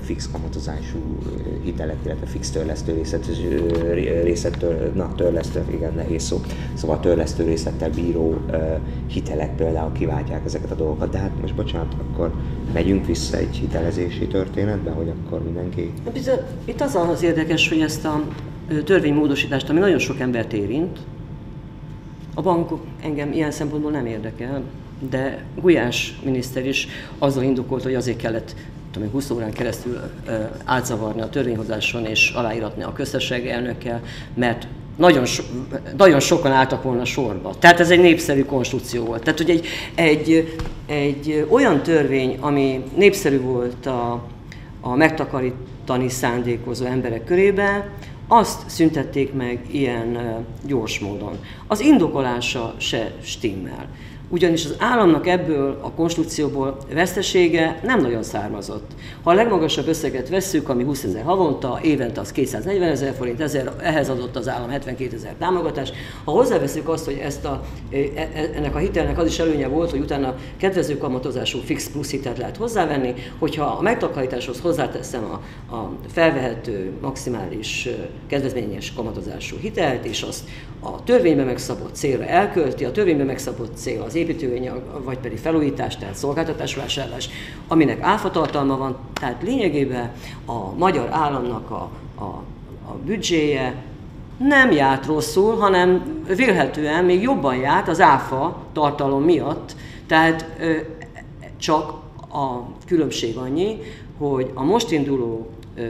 fix 0.00 0.30
kamatozású 0.32 0.98
hitelek, 1.64 1.96
illetve 2.04 2.26
fix 2.26 2.50
törlesztő 2.50 2.94
részet, 2.94 3.26
részettől, 4.22 4.92
na 4.94 5.14
törlesztő, 5.14 5.64
igen, 5.70 5.92
nehéz 5.94 6.22
szó, 6.22 6.40
szóval 6.74 7.00
törlesztő 7.00 7.44
részlettel 7.44 7.90
bíró 7.90 8.40
hitelek 9.06 9.56
például 9.56 9.92
kiváltják 9.92 10.44
ezeket 10.44 10.70
a 10.70 10.74
dolgokat, 10.74 11.10
de 11.10 11.18
hát 11.18 11.40
most 11.40 11.54
bocsánat, 11.54 11.94
akkor 12.10 12.32
megyünk 12.72 13.06
vissza 13.06 13.36
egy 13.36 13.56
hitelezési 13.56 14.26
történetbe, 14.26 14.90
hogy 14.90 15.08
akkor 15.08 15.42
mindenki... 15.42 15.92
Hát 16.04 16.16
itt 16.64 16.80
az 16.80 16.94
az 16.94 17.22
érdekes, 17.22 17.68
hogy 17.68 17.80
ezt 17.80 18.04
a 18.04 18.22
törvénymódosítást, 18.84 19.68
ami 19.68 19.78
nagyon 19.78 19.98
sok 19.98 20.20
embert 20.20 20.52
érint, 20.52 20.98
a 22.34 22.42
bankok 22.42 22.84
engem 23.02 23.32
ilyen 23.32 23.50
szempontból 23.50 23.90
nem 23.90 24.06
érdekel, 24.06 24.62
de 25.10 25.44
Gulyás 25.60 26.20
miniszter 26.24 26.66
is 26.66 26.88
azzal 27.18 27.42
indokolt, 27.42 27.82
hogy 27.82 27.94
azért 27.94 28.16
kellett 28.16 28.54
tudom, 28.92 29.10
20 29.10 29.30
órán 29.30 29.52
keresztül 29.52 30.00
átzavarni 30.64 31.20
a 31.20 31.28
törvényhozáson 31.28 32.06
és 32.06 32.30
aláíratni 32.30 32.82
a 32.82 32.92
köztesség 32.92 33.46
elnökkel, 33.46 34.00
mert 34.34 34.66
nagyon, 34.96 35.24
so, 35.24 35.42
nagyon 35.96 36.20
sokan 36.20 36.52
álltak 36.52 36.82
volna 36.82 37.04
sorba. 37.04 37.54
Tehát 37.58 37.80
ez 37.80 37.90
egy 37.90 38.00
népszerű 38.00 38.44
konstrukció 38.44 39.04
volt. 39.04 39.22
Tehát, 39.22 39.38
hogy 39.38 39.50
egy, 39.50 39.66
egy, 39.94 40.56
egy 40.86 41.46
olyan 41.50 41.82
törvény, 41.82 42.36
ami 42.40 42.82
népszerű 42.96 43.40
volt 43.40 43.86
a, 43.86 44.24
a 44.80 44.94
megtakarítani 44.94 46.08
szándékozó 46.08 46.84
emberek 46.84 47.24
körében, 47.24 47.90
azt 48.28 48.70
szüntették 48.70 49.32
meg 49.32 49.60
ilyen 49.70 50.18
gyors 50.66 50.98
módon. 50.98 51.38
Az 51.66 51.80
indokolása 51.80 52.74
se 52.78 53.12
stimmel 53.22 53.86
ugyanis 54.32 54.64
az 54.64 54.74
államnak 54.78 55.26
ebből 55.26 55.78
a 55.80 55.90
konstrukcióból 55.90 56.76
vesztesége 56.92 57.80
nem 57.82 58.00
nagyon 58.00 58.22
származott. 58.22 58.90
Ha 59.22 59.30
a 59.30 59.34
legmagasabb 59.34 59.86
összeget 59.86 60.28
vesszük, 60.28 60.68
ami 60.68 60.84
20 60.84 61.04
ezer 61.04 61.22
havonta, 61.22 61.78
évente 61.82 62.20
az 62.20 62.32
240 62.32 62.90
ezer 62.90 63.14
forint, 63.14 63.40
ezer, 63.40 63.72
ehhez 63.80 64.08
adott 64.08 64.36
az 64.36 64.48
állam 64.48 64.70
72 64.70 65.16
ezer 65.16 65.34
támogatás. 65.38 65.92
Ha 66.24 66.30
hozzáveszünk 66.30 66.88
azt, 66.88 67.04
hogy 67.04 67.20
ezt 67.22 67.44
a, 67.44 67.62
e, 67.90 67.96
e, 68.14 68.50
ennek 68.54 68.74
a 68.74 68.78
hitelnek 68.78 69.18
az 69.18 69.26
is 69.26 69.38
előnye 69.38 69.68
volt, 69.68 69.90
hogy 69.90 70.00
utána 70.00 70.34
kedvező 70.56 70.98
kamatozású 70.98 71.58
fix 71.58 71.90
plusz 71.90 72.10
hitelt 72.10 72.38
lehet 72.38 72.56
hozzávenni, 72.56 73.14
hogyha 73.38 73.64
a 73.64 73.82
megtakarításhoz 73.82 74.60
hozzáteszem 74.60 75.24
a, 75.24 75.74
a 75.74 75.92
felvehető 76.12 76.92
maximális 77.00 77.88
kedvezményes 78.26 78.92
kamatozású 78.92 79.56
hitelt, 79.60 80.04
és 80.04 80.22
azt 80.22 80.44
a 80.82 81.04
törvényben 81.04 81.46
megszabott 81.46 81.94
célra 81.94 82.26
elkölti, 82.26 82.84
a 82.84 82.90
törvényben 82.90 83.26
megszabott 83.26 83.76
cél 83.76 84.02
az 84.02 84.14
építőanyag, 84.22 85.04
vagy 85.04 85.18
pedig 85.18 85.38
felújítás, 85.38 85.96
tehát 85.96 86.14
szolgáltatásvásárlás, 86.14 87.28
aminek 87.68 88.00
áfatartalma 88.00 88.76
van, 88.76 88.96
tehát 89.12 89.42
lényegében 89.42 90.10
a 90.46 90.74
magyar 90.74 91.08
államnak 91.10 91.70
a, 91.70 91.90
a, 92.14 92.24
a 92.90 92.94
büdzséje 93.04 93.74
nem 94.38 94.70
járt 94.70 95.06
rosszul, 95.06 95.56
hanem 95.56 96.02
vélhetően 96.36 97.04
még 97.04 97.22
jobban 97.22 97.56
járt 97.56 97.88
az 97.88 98.00
áfa 98.00 98.56
tartalom 98.72 99.22
miatt, 99.22 99.76
tehát 100.06 100.46
ö, 100.60 100.72
csak 101.58 101.90
a 102.32 102.60
különbség 102.86 103.36
annyi, 103.36 103.78
hogy 104.18 104.50
a 104.54 104.62
most 104.64 104.90
induló 104.90 105.50
ö, 105.76 105.82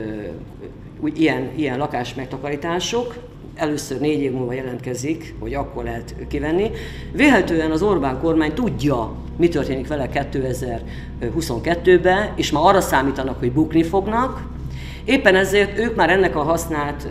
úgy, 0.99 1.21
ilyen, 1.21 1.51
ilyen 1.55 1.77
lakásmegtakarítások, 1.77 3.15
először 3.55 3.99
négy 3.99 4.21
év 4.21 4.31
múlva 4.31 4.53
jelentkezik, 4.53 5.35
hogy 5.39 5.53
akkor 5.53 5.83
lehet 5.83 6.15
kivenni. 6.27 6.71
Véletlenül 7.11 7.71
az 7.71 7.81
Orbán 7.81 8.19
kormány 8.19 8.53
tudja, 8.53 9.15
mi 9.37 9.47
történik 9.47 9.87
vele 9.87 10.09
2022-ben, 10.13 12.31
és 12.35 12.51
ma 12.51 12.63
arra 12.63 12.81
számítanak, 12.81 13.39
hogy 13.39 13.51
bukni 13.51 13.83
fognak. 13.83 14.41
Éppen 15.05 15.35
ezért 15.35 15.79
ők 15.79 15.95
már 15.95 16.09
ennek 16.09 16.35
a 16.35 16.41
hasznát 16.41 17.07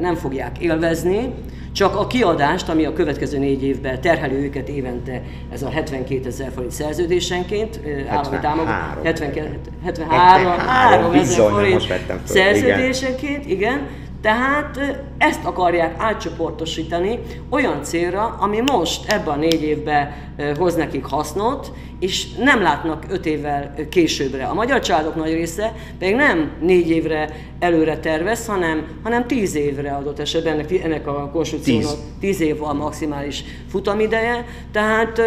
nem 0.00 0.14
fogják 0.14 0.58
élvezni, 0.58 1.34
csak 1.72 1.96
a 1.96 2.06
kiadást, 2.06 2.68
ami 2.68 2.84
a 2.84 2.92
következő 2.92 3.38
négy 3.38 3.64
évben 3.64 4.00
terheli 4.00 4.34
őket 4.34 4.68
évente, 4.68 5.22
ez 5.52 5.62
a 5.62 5.70
72 5.70 6.26
ezer 6.26 6.50
forint 6.54 6.72
szerződésenként, 6.72 7.80
állami 8.08 8.38
támogatás, 8.40 8.96
73, 9.02 9.56
73, 9.84 10.10
73 10.10 11.12
ezer 11.12 11.50
forint 11.50 11.86
szerződésenként, 12.24 13.46
igen. 13.46 13.56
igen 13.56 13.86
tehát 14.22 14.98
ezt 15.18 15.44
akarják 15.44 15.94
átcsoportosítani 15.98 17.18
olyan 17.50 17.82
célra, 17.82 18.36
ami 18.40 18.60
most 18.60 19.12
ebben 19.12 19.34
a 19.34 19.36
négy 19.36 19.62
évben 19.62 20.12
hoz 20.58 20.74
nekik 20.74 21.04
hasznot, 21.04 21.72
és 22.00 22.34
nem 22.34 22.62
látnak 22.62 23.04
öt 23.08 23.26
évvel 23.26 23.74
későbbre. 23.90 24.44
A 24.44 24.54
magyar 24.54 24.80
családok 24.80 25.14
nagy 25.14 25.32
része 25.32 25.72
pedig 25.98 26.14
nem 26.14 26.50
négy 26.60 26.90
évre 26.90 27.28
előre 27.58 27.98
tervez, 27.98 28.46
hanem, 28.46 28.86
hanem 29.02 29.26
tíz 29.26 29.54
évre 29.54 29.92
adott 29.92 30.18
esetben 30.18 30.52
ennek, 30.52 30.84
ennek 30.84 31.06
a 31.06 31.30
konstrukciónak 31.32 31.90
tíz. 31.90 31.98
tíz 32.20 32.40
év 32.40 32.62
a 32.62 32.72
maximális 32.72 33.44
futamideje. 33.68 34.46
Tehát 34.72 35.22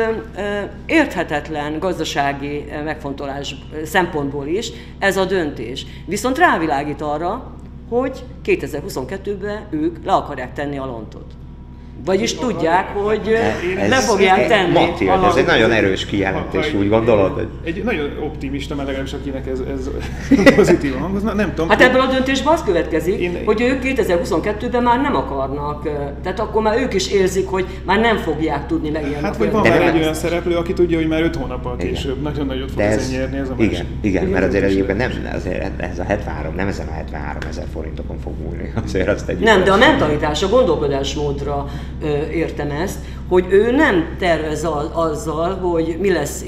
érthetetlen 0.86 1.80
gazdasági 1.80 2.66
megfontolás 2.84 3.56
szempontból 3.84 4.48
is 4.48 4.72
ez 5.00 5.18
a 5.18 5.26
döntés. 5.26 5.86
Viszont 6.06 6.38
rávilágít 6.38 7.02
arra, 7.02 7.55
hogy 7.90 8.24
2022-ben 8.46 9.68
ők 9.70 10.06
le 10.06 10.14
akarják 10.14 10.54
tenni 10.54 10.78
a 10.78 10.86
lontot. 10.86 11.34
Vagyis 12.06 12.36
tudják, 12.36 12.88
hogy 12.88 13.38
ez, 13.78 13.90
le 13.90 13.96
fogják 13.96 14.48
tenni. 14.48 14.72
Matilda, 14.72 15.28
ez 15.28 15.36
egy 15.36 15.46
nagyon 15.46 15.72
erős 15.72 16.06
kijelentés, 16.06 16.74
úgy 16.74 16.90
gondolod? 16.90 17.48
Egy, 17.64 17.78
egy 17.78 17.84
nagyon 17.84 18.18
optimista, 18.24 18.76
mert 18.76 18.88
legalábbis 18.88 19.14
akinek 19.14 19.48
ez, 19.48 19.60
ez 19.60 19.90
pozitívan 20.56 21.00
hangozna, 21.00 21.34
nem 21.34 21.50
tudom. 21.50 21.70
Hát 21.70 21.82
ebből 21.82 22.02
a 22.02 22.06
döntésből 22.06 22.54
az 22.54 22.64
következik, 22.64 23.20
én... 23.20 23.42
hogy 23.46 23.62
ők 23.62 23.82
2022-ben 23.84 24.84
már 24.84 25.02
nem 25.02 25.16
akarnak, 25.16 25.90
tehát 26.24 26.40
akkor 26.40 26.62
már 26.62 26.78
ők 26.78 26.94
is 26.94 27.12
érzik, 27.12 27.48
hogy 27.48 27.66
már 27.86 28.00
nem 28.00 28.18
fogják 28.18 28.68
tudni 28.68 28.90
megélni. 28.90 29.24
Hát 29.24 29.38
vagy 29.38 29.52
van 29.52 29.68
már 29.68 29.82
egy 29.82 29.98
olyan 29.98 30.14
szereplő, 30.14 30.56
aki 30.56 30.74
tudja, 30.74 30.98
hogy 30.98 31.08
már 31.08 31.22
5 31.22 31.36
hónappal 31.36 31.76
később 31.76 32.22
nagyon 32.22 32.46
nagyot 32.46 32.72
fog 32.72 32.82
ez, 32.82 33.12
nyerni 33.12 33.38
ez 33.38 33.50
a 33.50 33.54
igen, 33.58 33.70
másik. 33.70 33.86
Igen, 34.02 34.26
mert 34.26 34.46
azért 34.46 34.64
egyébként 34.64 34.98
nem, 34.98 35.12
azért 35.36 35.82
ez 35.82 36.00
a 36.00 36.04
73, 36.04 36.56
nem 36.56 36.68
ezen 36.68 36.88
a 36.88 36.92
73 36.92 37.50
ezer 37.50 37.66
forintokon 37.74 38.18
fog 38.20 38.34
múlni. 38.44 38.74
Azért 38.86 39.08
azt 39.08 39.34
nem, 39.40 39.64
de 39.64 39.72
a 39.72 39.78
mentalitás, 39.78 40.44
a 40.44 40.50
gondolkodásmódra 40.50 41.66
értem 42.32 42.72
ezt, 42.72 43.00
hogy 43.30 43.46
ő 43.50 43.72
nem 43.72 44.16
tervez 44.20 44.68
azzal, 44.92 45.56
hogy 45.56 45.98
mi 46.00 46.12
lesz 46.12 46.46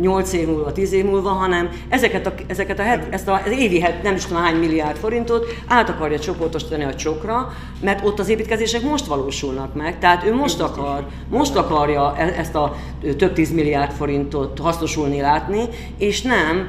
8 0.00 0.32
év 0.32 0.48
múlva, 0.48 0.72
10 0.72 0.92
év 0.92 1.04
múlva, 1.04 1.28
hanem 1.28 1.68
ezeket 1.88 2.26
a, 2.26 2.32
ezeket 2.46 2.78
a 2.78 2.82
het, 2.82 3.06
ezt 3.10 3.28
az 3.28 3.50
évi 3.58 3.80
het, 3.80 4.02
nem 4.02 4.14
is 4.14 4.24
tudom 4.24 4.42
hány 4.42 4.56
milliárd 4.56 4.96
forintot 4.96 5.46
át 5.66 5.88
akarja 5.88 6.18
csoportosítani 6.18 6.84
a 6.84 6.94
csokra, 6.94 7.52
mert 7.80 8.06
ott 8.06 8.18
az 8.18 8.28
építkezések 8.28 8.82
most 8.82 9.06
valósulnak 9.06 9.74
meg, 9.74 9.98
tehát 9.98 10.24
ő 10.24 10.34
most 10.34 10.60
akar, 10.60 11.06
most 11.28 11.56
akarja 11.56 12.14
e, 12.16 12.34
ezt 12.38 12.54
a 12.54 12.76
több 13.16 13.32
tíz 13.32 13.52
milliárd 13.52 13.92
forintot 13.92 14.58
hasznosulni 14.58 15.20
látni, 15.20 15.62
és 15.98 16.22
nem 16.22 16.68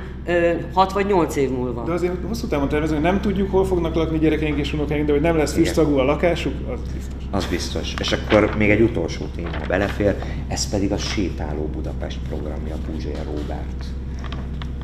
6 0.74 0.92
vagy 0.92 1.06
8 1.06 1.36
év 1.36 1.50
múlva. 1.50 1.84
De 1.84 1.92
azért 1.92 2.14
hosszú 2.28 2.48
távon 2.48 2.70
tervezünk, 2.70 3.02
nem 3.02 3.22
tudjuk, 3.22 3.52
hol 3.52 3.66
fognak 3.66 3.96
lakni 3.96 4.20
gyerekeink 4.20 4.58
és 4.58 4.74
unokáink, 4.74 5.06
de 5.06 5.12
hogy 5.12 5.22
nem 5.22 5.38
lesz 5.38 5.54
füstszagú 5.54 5.98
a 5.98 6.04
lakásuk, 6.04 6.54
az 6.72 6.80
biztos. 6.94 7.24
Az 7.32 7.46
biztos. 7.46 7.94
És 8.00 8.12
akkor 8.12 8.56
még 8.58 8.70
egy 8.70 8.82
utolsó 8.82 9.26
téma 9.36 9.50
belefér, 9.68 10.16
ez 10.48 10.70
pedig 10.70 10.92
a 10.92 10.98
Sétáló 10.98 11.70
Budapest 11.74 12.20
programja 12.30 12.76
Puzsér 12.86 13.18
Robert. 13.26 13.86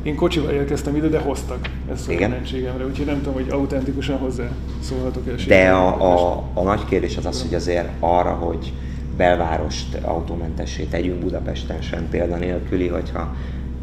Én 0.02 0.14
kocsival 0.14 0.50
érkeztem 0.50 0.96
ide, 0.96 1.08
de 1.08 1.18
hoztak 1.18 1.70
ezt 1.92 2.08
a 2.08 2.12
jelenségemre, 2.12 2.86
úgyhogy 2.86 3.06
nem 3.06 3.18
tudom, 3.18 3.32
hogy 3.32 3.48
autentikusan 3.50 4.18
hozzá 4.18 4.48
szólhatok 4.80 5.28
el. 5.28 5.34
De 5.46 5.70
a, 5.70 6.12
a, 6.12 6.44
a 6.54 6.62
nagy 6.62 6.84
kérdés 6.84 7.16
az 7.16 7.26
az, 7.26 7.42
hogy 7.42 7.54
azért 7.54 7.88
arra, 8.00 8.30
hogy 8.30 8.72
belvárost 9.16 9.94
autómentessé 10.02 10.84
tegyünk 10.84 11.20
Budapesten 11.20 11.82
sem 11.82 12.08
példanélküli, 12.10 12.88
hogyha 12.88 13.34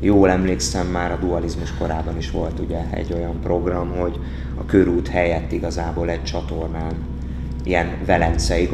jól 0.01 0.29
emlékszem, 0.29 0.87
már 0.87 1.11
a 1.11 1.17
dualizmus 1.21 1.73
korában 1.77 2.17
is 2.17 2.31
volt 2.31 2.59
ugye 2.59 2.79
egy 2.89 3.13
olyan 3.13 3.39
program, 3.43 3.89
hogy 3.97 4.19
a 4.57 4.65
körút 4.65 5.07
helyett 5.07 5.51
igazából 5.51 6.09
egy 6.09 6.23
csatornán 6.23 6.93
ilyen 7.63 7.87
velencei 8.05 8.69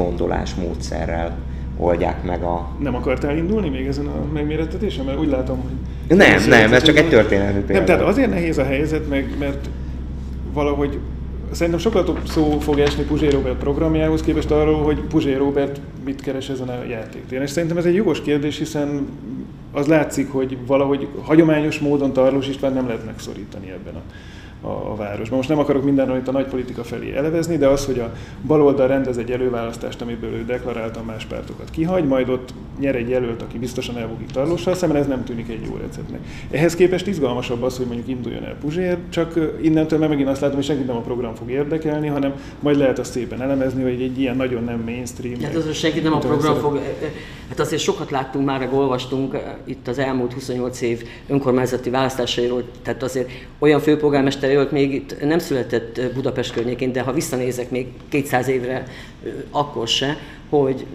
módszerrel 0.57 1.37
oldják 1.77 2.23
meg 2.23 2.43
a... 2.43 2.69
Nem 2.79 2.95
akartál 2.95 3.37
indulni 3.37 3.69
még 3.69 3.87
ezen 3.87 4.05
a 4.05 4.25
megmérettetésen? 4.33 5.05
Mert 5.05 5.19
úgy 5.19 5.29
látom, 5.29 5.57
hogy... 5.61 6.17
Nem, 6.17 6.47
nem, 6.47 6.73
ez 6.73 6.83
csak 6.83 6.97
egy 6.97 7.09
történelmi 7.09 7.59
példa. 7.59 7.73
Nem, 7.73 7.85
tehát 7.85 8.01
azért 8.01 8.29
nehéz 8.29 8.57
a 8.57 8.63
helyzet, 8.63 9.09
meg, 9.09 9.35
mert 9.39 9.69
valahogy 10.53 10.99
szerintem 11.51 11.81
sokkal 11.81 12.03
több 12.03 12.19
szó 12.27 12.59
fog 12.59 12.79
esni 12.79 13.03
Puzsé 13.03 13.27
Robert 13.27 13.57
programjához 13.57 14.21
képest 14.21 14.51
arról, 14.51 14.83
hogy 14.83 14.99
Puzsé 14.99 15.33
Robert 15.33 15.81
mit 16.05 16.21
keres 16.21 16.49
ezen 16.49 16.67
a 16.67 16.83
játéktéren. 16.89 17.43
És 17.43 17.49
szerintem 17.49 17.77
ez 17.77 17.85
egy 17.85 17.95
jogos 17.95 18.21
kérdés, 18.21 18.57
hiszen 18.57 19.07
az 19.77 19.87
látszik, 19.87 20.31
hogy 20.31 20.57
valahogy 20.65 21.07
hagyományos 21.23 21.79
módon 21.79 22.13
Tarlós 22.13 22.47
István 22.47 22.73
nem 22.73 22.87
lehet 22.87 23.05
megszorítani 23.05 23.71
ebben 23.71 23.95
a 23.95 24.01
a, 24.61 24.67
a 24.67 24.95
városban. 24.95 25.37
Most 25.37 25.49
nem 25.49 25.59
akarok 25.59 25.83
mindenről 25.83 26.17
itt 26.17 26.27
a 26.27 26.31
nagy 26.31 26.45
politika 26.45 26.83
felé 26.83 27.15
elevezni, 27.15 27.57
de 27.57 27.67
az, 27.67 27.85
hogy 27.85 27.99
a 27.99 28.13
baloldal 28.45 28.87
rendez 28.87 29.17
egy 29.17 29.31
előválasztást, 29.31 30.01
amiből 30.01 30.33
ő 30.33 30.45
deklaráltan 30.45 31.05
más 31.05 31.25
pártokat 31.25 31.69
kihagy, 31.69 32.05
majd 32.05 32.29
ott 32.29 32.53
nyer 32.79 32.95
egy 32.95 33.09
jelölt, 33.09 33.41
aki 33.41 33.57
biztosan 33.57 33.97
elbukik 33.97 34.31
tarlóssal 34.31 34.75
szemben, 34.75 34.97
ez 34.97 35.07
nem 35.07 35.23
tűnik 35.23 35.49
egy 35.49 35.65
jó 35.65 35.75
receptnek. 35.75 36.19
Ehhez 36.51 36.75
képest 36.75 37.07
izgalmasabb 37.07 37.63
az, 37.63 37.77
hogy 37.77 37.85
mondjuk 37.85 38.07
induljon 38.07 38.43
el 38.43 38.55
Puzsér, 38.61 38.97
csak 39.09 39.39
innentől 39.61 39.99
meg 39.99 40.09
megint 40.09 40.29
azt 40.29 40.41
látom, 40.41 40.55
hogy 40.55 40.65
senki 40.65 40.83
nem 40.83 40.95
a 40.95 41.01
program 41.01 41.35
fog 41.35 41.49
érdekelni, 41.51 42.07
hanem 42.07 42.33
majd 42.59 42.77
lehet 42.77 42.99
azt 42.99 43.11
szépen 43.11 43.41
elemezni, 43.41 43.81
hogy 43.83 44.01
egy 44.01 44.19
ilyen 44.19 44.35
nagyon 44.35 44.63
nem 44.63 44.81
mainstream. 44.85 45.41
Hát 45.41 45.55
az, 45.55 45.65
hogy 45.65 45.73
senki 45.73 45.99
nem 45.99 46.13
a 46.13 46.17
program 46.17 46.55
fog, 46.55 46.79
hát 47.49 47.59
azért 47.59 47.81
sokat 47.81 48.11
láttunk 48.11 48.45
már, 48.45 48.59
meg 48.59 48.73
olvastunk 48.73 49.37
itt 49.63 49.87
az 49.87 49.99
elmúlt 49.99 50.33
28 50.33 50.81
év 50.81 51.03
önkormányzati 51.27 51.89
választásairól, 51.89 52.63
tehát 52.81 53.03
azért 53.03 53.29
olyan 53.59 53.79
főpolgármester 53.79 54.46
jelölt 54.49 54.71
még 54.71 54.93
itt 54.93 55.21
nem 55.21 55.39
született 55.39 56.01
Budapest 56.13 56.53
környékén, 56.53 56.91
de 56.91 57.01
ha 57.01 57.13
visszanézek 57.13 57.69
még 57.69 57.87
200 58.09 58.47
évre, 58.47 58.83
akkor 59.51 59.87
se, 59.87 60.17
hogy 60.49 60.85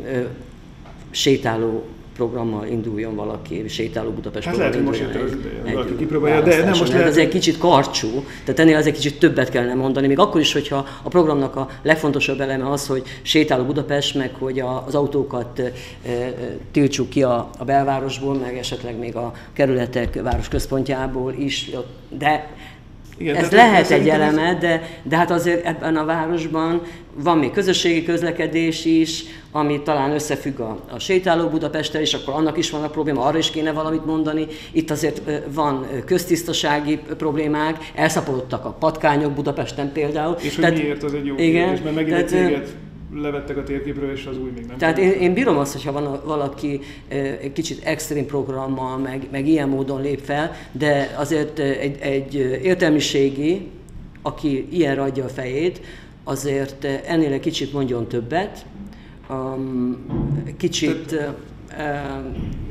sétáló 1.11 1.85
programmal 2.17 2.67
induljon 2.67 3.15
valaki, 3.15 3.69
sétáló 3.69 4.11
Budapest 4.11 4.47
hát 4.47 4.57
lehet, 4.57 4.75
hogy 4.75 4.83
most 4.85 5.01
jött 5.01 5.15
az 5.15 5.33
ideje, 5.33 5.75
valaki 5.75 5.97
kipróbálja, 5.97 6.41
de 6.41 6.57
nem 6.57 6.69
most 6.69 6.88
lehet... 6.88 7.07
Ez 7.07 7.17
egy 7.17 7.29
kicsit 7.29 7.59
karcsú, 7.59 8.25
tehát 8.45 8.61
ennél 8.61 8.77
az 8.77 8.87
egy 8.87 8.93
kicsit 8.93 9.19
többet 9.19 9.51
kellene 9.51 9.75
mondani, 9.75 10.07
még 10.07 10.19
akkor 10.19 10.41
is, 10.41 10.53
hogyha 10.53 10.87
a 11.03 11.09
programnak 11.09 11.57
a 11.57 11.69
legfontosabb 11.83 12.41
eleme 12.41 12.71
az, 12.71 12.87
hogy 12.87 13.03
sétáló 13.23 13.65
Budapest, 13.65 14.15
meg 14.15 14.35
hogy 14.38 14.61
az 14.87 14.95
autókat 14.95 15.59
e, 15.59 15.73
e, 16.09 16.35
tiltsuk 16.71 17.09
ki 17.09 17.23
a, 17.23 17.51
a 17.59 17.65
belvárosból, 17.65 18.35
meg 18.35 18.57
esetleg 18.57 18.99
még 18.99 19.17
a 19.17 19.33
kerületek 19.53 20.23
városközpontjából 20.23 21.35
is, 21.38 21.71
de 22.19 22.51
igen, 23.16 23.37
ez 23.37 23.51
lehet 23.51 23.90
egy 23.90 24.09
eleme, 24.09 24.55
de, 24.61 24.83
de 25.03 25.16
hát 25.16 25.31
azért 25.31 25.66
ebben 25.66 25.96
a 25.96 26.05
városban 26.05 26.83
van 27.14 27.38
még 27.38 27.51
közösségi 27.51 28.03
közlekedés 28.03 28.85
is, 28.85 29.25
ami 29.53 29.83
talán 29.83 30.11
összefügg 30.11 30.59
a, 30.59 30.85
a 30.90 30.98
sétáló 30.98 31.48
Budapesttel, 31.48 32.01
és 32.01 32.14
akkor 32.14 32.35
annak 32.35 32.59
is 32.59 32.70
van 32.70 32.83
a 32.83 32.88
probléma, 32.88 33.25
arra 33.25 33.38
is 33.38 33.51
kéne 33.51 33.72
valamit 33.72 34.07
mondani. 34.07 34.46
Itt 34.72 34.90
azért 34.90 35.22
van 35.55 35.87
köztisztasági 36.05 36.98
problémák, 37.18 37.92
elszaporodtak 37.94 38.64
a 38.64 38.70
patkányok 38.70 39.33
Budapesten 39.33 39.92
például. 39.92 40.37
És 40.40 40.55
hogy 40.55 40.64
Tehát, 40.64 40.79
miért 40.79 41.03
az 41.03 41.14
egy 41.14 41.27
jó 41.27 41.35
igen, 41.38 41.64
kérdés, 41.64 41.85
mert 41.85 41.94
megint 41.94 42.27
tehát, 42.27 42.33
egy 42.33 42.66
levettek 43.14 43.57
a 43.57 43.62
térképről, 43.62 44.12
és 44.12 44.27
az 44.27 44.38
új 44.38 44.51
még 44.55 44.66
nem. 44.66 44.77
Tehát 44.77 44.98
én, 44.98 45.11
én 45.11 45.35
bírom 45.35 45.59
azt, 45.59 45.72
hogyha 45.72 45.92
van 45.92 46.20
valaki 46.25 46.81
egy 47.40 47.53
kicsit 47.53 47.85
extrém 47.85 48.27
programmal, 48.27 48.98
meg, 48.98 49.29
meg 49.31 49.46
ilyen 49.46 49.68
módon 49.68 50.01
lép 50.01 50.20
fel, 50.20 50.53
de 50.72 51.14
azért 51.18 51.59
egy, 51.59 51.98
egy 52.01 52.35
értelmiségi, 52.62 53.68
aki 54.22 54.66
ilyen 54.70 54.98
adja 54.98 55.25
a 55.25 55.29
fejét, 55.29 55.81
azért 56.25 56.85
ennél 56.85 57.33
egy 57.33 57.40
kicsit 57.40 57.72
mondjon 57.72 58.09
többet, 58.09 58.64
um, 59.31 60.07
kicsit... 60.57 61.07
Tehát 61.07 61.35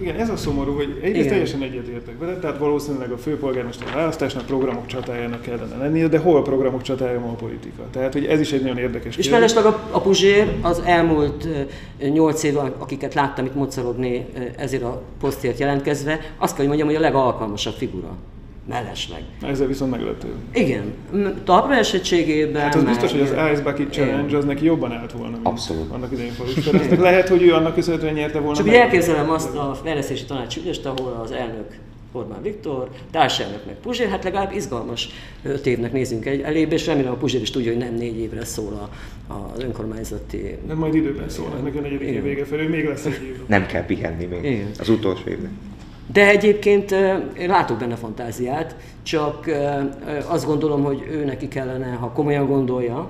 igen, 0.01 0.15
ez 0.15 0.29
a 0.29 0.35
szomorú, 0.35 0.75
hogy 0.75 0.89
egyrészt 0.95 1.15
Igen. 1.15 1.27
teljesen 1.27 1.61
egyetértek 1.61 2.19
vele, 2.19 2.35
tehát 2.35 2.57
valószínűleg 2.57 3.11
a 3.11 3.17
főpolgármester 3.17 3.87
választásnak 3.93 4.45
programok 4.45 4.85
csatájának 4.85 5.41
kellene 5.41 5.77
lennie, 5.77 6.07
de 6.07 6.17
hol 6.17 6.37
a 6.37 6.41
programok 6.41 6.81
csatája 6.81 7.19
ma 7.19 7.27
a 7.27 7.33
politika? 7.33 7.83
Tehát, 7.91 8.13
hogy 8.13 8.25
ez 8.25 8.39
is 8.39 8.51
egy 8.51 8.61
nagyon 8.61 8.77
érdekes 8.77 9.17
És 9.17 9.29
mellesleg 9.29 9.65
a, 9.65 9.87
a 9.91 10.01
Puzsér 10.01 10.47
az 10.61 10.81
elmúlt 10.85 11.47
nyolc 12.11 12.43
év, 12.43 12.57
akiket 12.57 13.13
láttam 13.13 13.45
itt 13.45 13.55
mocorogni 13.55 14.25
ezért 14.57 14.83
a 14.83 15.01
posztért 15.19 15.59
jelentkezve, 15.59 16.19
azt 16.37 16.55
kell, 16.55 16.65
hogy 16.65 16.67
mondjam, 16.67 16.87
hogy 16.87 16.97
a 16.97 16.99
legalkalmasabb 16.99 17.73
figura 17.73 18.17
mellesleg. 18.71 19.21
Ezzel 19.41 19.67
viszont 19.67 19.91
meglepő. 19.91 20.27
Igen, 20.53 20.93
talpra 21.43 21.75
esettségében. 21.75 22.61
Hát 22.61 22.75
az 22.75 22.83
meg... 22.83 22.91
biztos, 22.91 23.11
hogy 23.11 23.21
az 23.21 23.29
Ice 23.51 23.61
Bucket 23.61 23.91
Challenge 23.91 24.37
az 24.37 24.45
neki 24.45 24.65
jobban 24.65 24.91
állt 24.91 25.11
volna. 25.11 25.37
Abszolút. 25.43 25.91
Annak 25.91 26.11
idején 26.11 26.31
Falustereztek. 26.31 26.99
Lehet, 27.09 27.27
hogy 27.27 27.41
ő 27.41 27.53
annak 27.53 27.73
köszönhetően 27.73 28.13
nyerte 28.13 28.39
volna. 28.39 28.55
Csak 28.55 28.65
meg. 28.65 28.75
elképzelem 28.75 29.29
azt 29.29 29.55
a 29.55 29.79
fejlesztési 29.83 30.25
tanács 30.25 30.57
ülést, 30.57 30.85
ahol 30.85 31.21
az 31.23 31.31
elnök 31.31 31.67
Orbán 32.11 32.41
Viktor, 32.41 32.89
társelnök 33.11 33.65
meg 33.65 33.75
Puzsér, 33.75 34.09
hát 34.09 34.23
legalább 34.23 34.55
izgalmas 34.55 35.09
öt 35.43 35.65
évnek 35.65 35.91
nézünk 35.91 36.25
egy 36.25 36.41
elébe, 36.41 36.73
és 36.73 36.85
remélem 36.85 37.11
a 37.11 37.15
Puzsér 37.15 37.41
is 37.41 37.49
tudja, 37.49 37.71
hogy 37.71 37.81
nem 37.81 37.93
négy 37.93 38.17
évre 38.17 38.45
szól 38.45 38.89
a, 39.27 39.33
az 39.33 39.63
önkormányzati... 39.63 40.57
Nem 40.67 40.77
majd 40.77 40.95
időben 40.95 41.29
szól, 41.29 41.59
meg 41.63 41.75
a 41.75 41.79
negyedik 41.79 42.09
év 42.09 42.23
vége 42.23 42.45
felé, 42.45 42.67
még 42.67 42.85
lesz 42.85 43.05
egy 43.05 43.23
év. 43.23 43.39
Nem 43.47 43.65
kell 43.65 43.85
pihenni 43.85 44.25
még, 44.25 44.43
Igen. 44.43 44.71
az 44.79 44.89
utolsó 44.89 45.29
évnek. 45.29 45.51
De 46.11 46.27
egyébként 46.27 46.91
én 47.37 47.47
látok 47.47 47.77
benne 47.77 47.95
fantáziát, 47.95 48.75
csak 49.03 49.49
azt 50.27 50.45
gondolom, 50.45 50.83
hogy 50.83 51.07
ő 51.11 51.25
neki 51.25 51.47
kellene, 51.47 51.91
ha 51.91 52.11
komolyan 52.11 52.47
gondolja, 52.47 53.09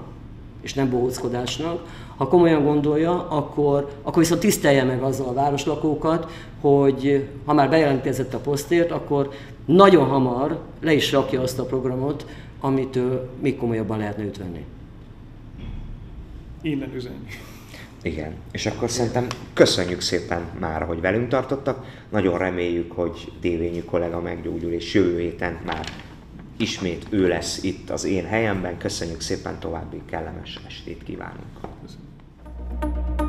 és 0.61 0.73
nem 0.73 0.89
bohóckodásnak, 0.89 1.85
ha 2.17 2.27
komolyan 2.27 2.63
gondolja, 2.63 3.27
akkor, 3.29 3.89
akkor 4.01 4.17
viszont 4.17 4.41
tisztelje 4.41 4.83
meg 4.83 5.01
azzal 5.01 5.27
a 5.27 5.33
városlakókat, 5.33 6.31
hogy 6.61 7.27
ha 7.45 7.53
már 7.53 7.69
bejelentkezett 7.69 8.33
a 8.33 8.39
posztért, 8.39 8.91
akkor 8.91 9.29
nagyon 9.65 10.05
hamar 10.05 10.59
le 10.81 10.93
is 10.93 11.11
rakja 11.11 11.41
azt 11.41 11.59
a 11.59 11.65
programot, 11.65 12.25
amit 12.59 12.99
még 13.41 13.57
komolyabban 13.57 13.97
lehetne 13.97 14.23
őt 14.23 14.37
venni. 14.37 14.65
Innen 16.61 16.95
üzenni. 16.95 17.27
Igen, 18.03 18.33
és 18.51 18.65
akkor 18.65 18.89
szerintem 18.89 19.27
köszönjük 19.53 20.01
szépen 20.01 20.41
már, 20.59 20.81
hogy 20.81 21.01
velünk 21.01 21.27
tartottak. 21.27 21.85
Nagyon 22.09 22.37
reméljük, 22.37 22.91
hogy 22.91 23.31
Dévényi 23.41 23.83
kollega 23.83 24.21
meggyógyul, 24.21 24.71
és 24.71 24.93
jövő 24.93 25.19
héten 25.19 25.59
már 25.65 25.85
ismét 26.57 27.05
ő 27.09 27.27
lesz 27.27 27.63
itt 27.63 27.89
az 27.89 28.03
én 28.03 28.25
helyemben. 28.25 28.77
Köszönjük 28.77 29.21
szépen, 29.21 29.59
további 29.59 30.01
kellemes 30.05 30.59
estét 30.67 31.03
kívánunk. 31.03 31.59
Köszönjük. 31.81 33.20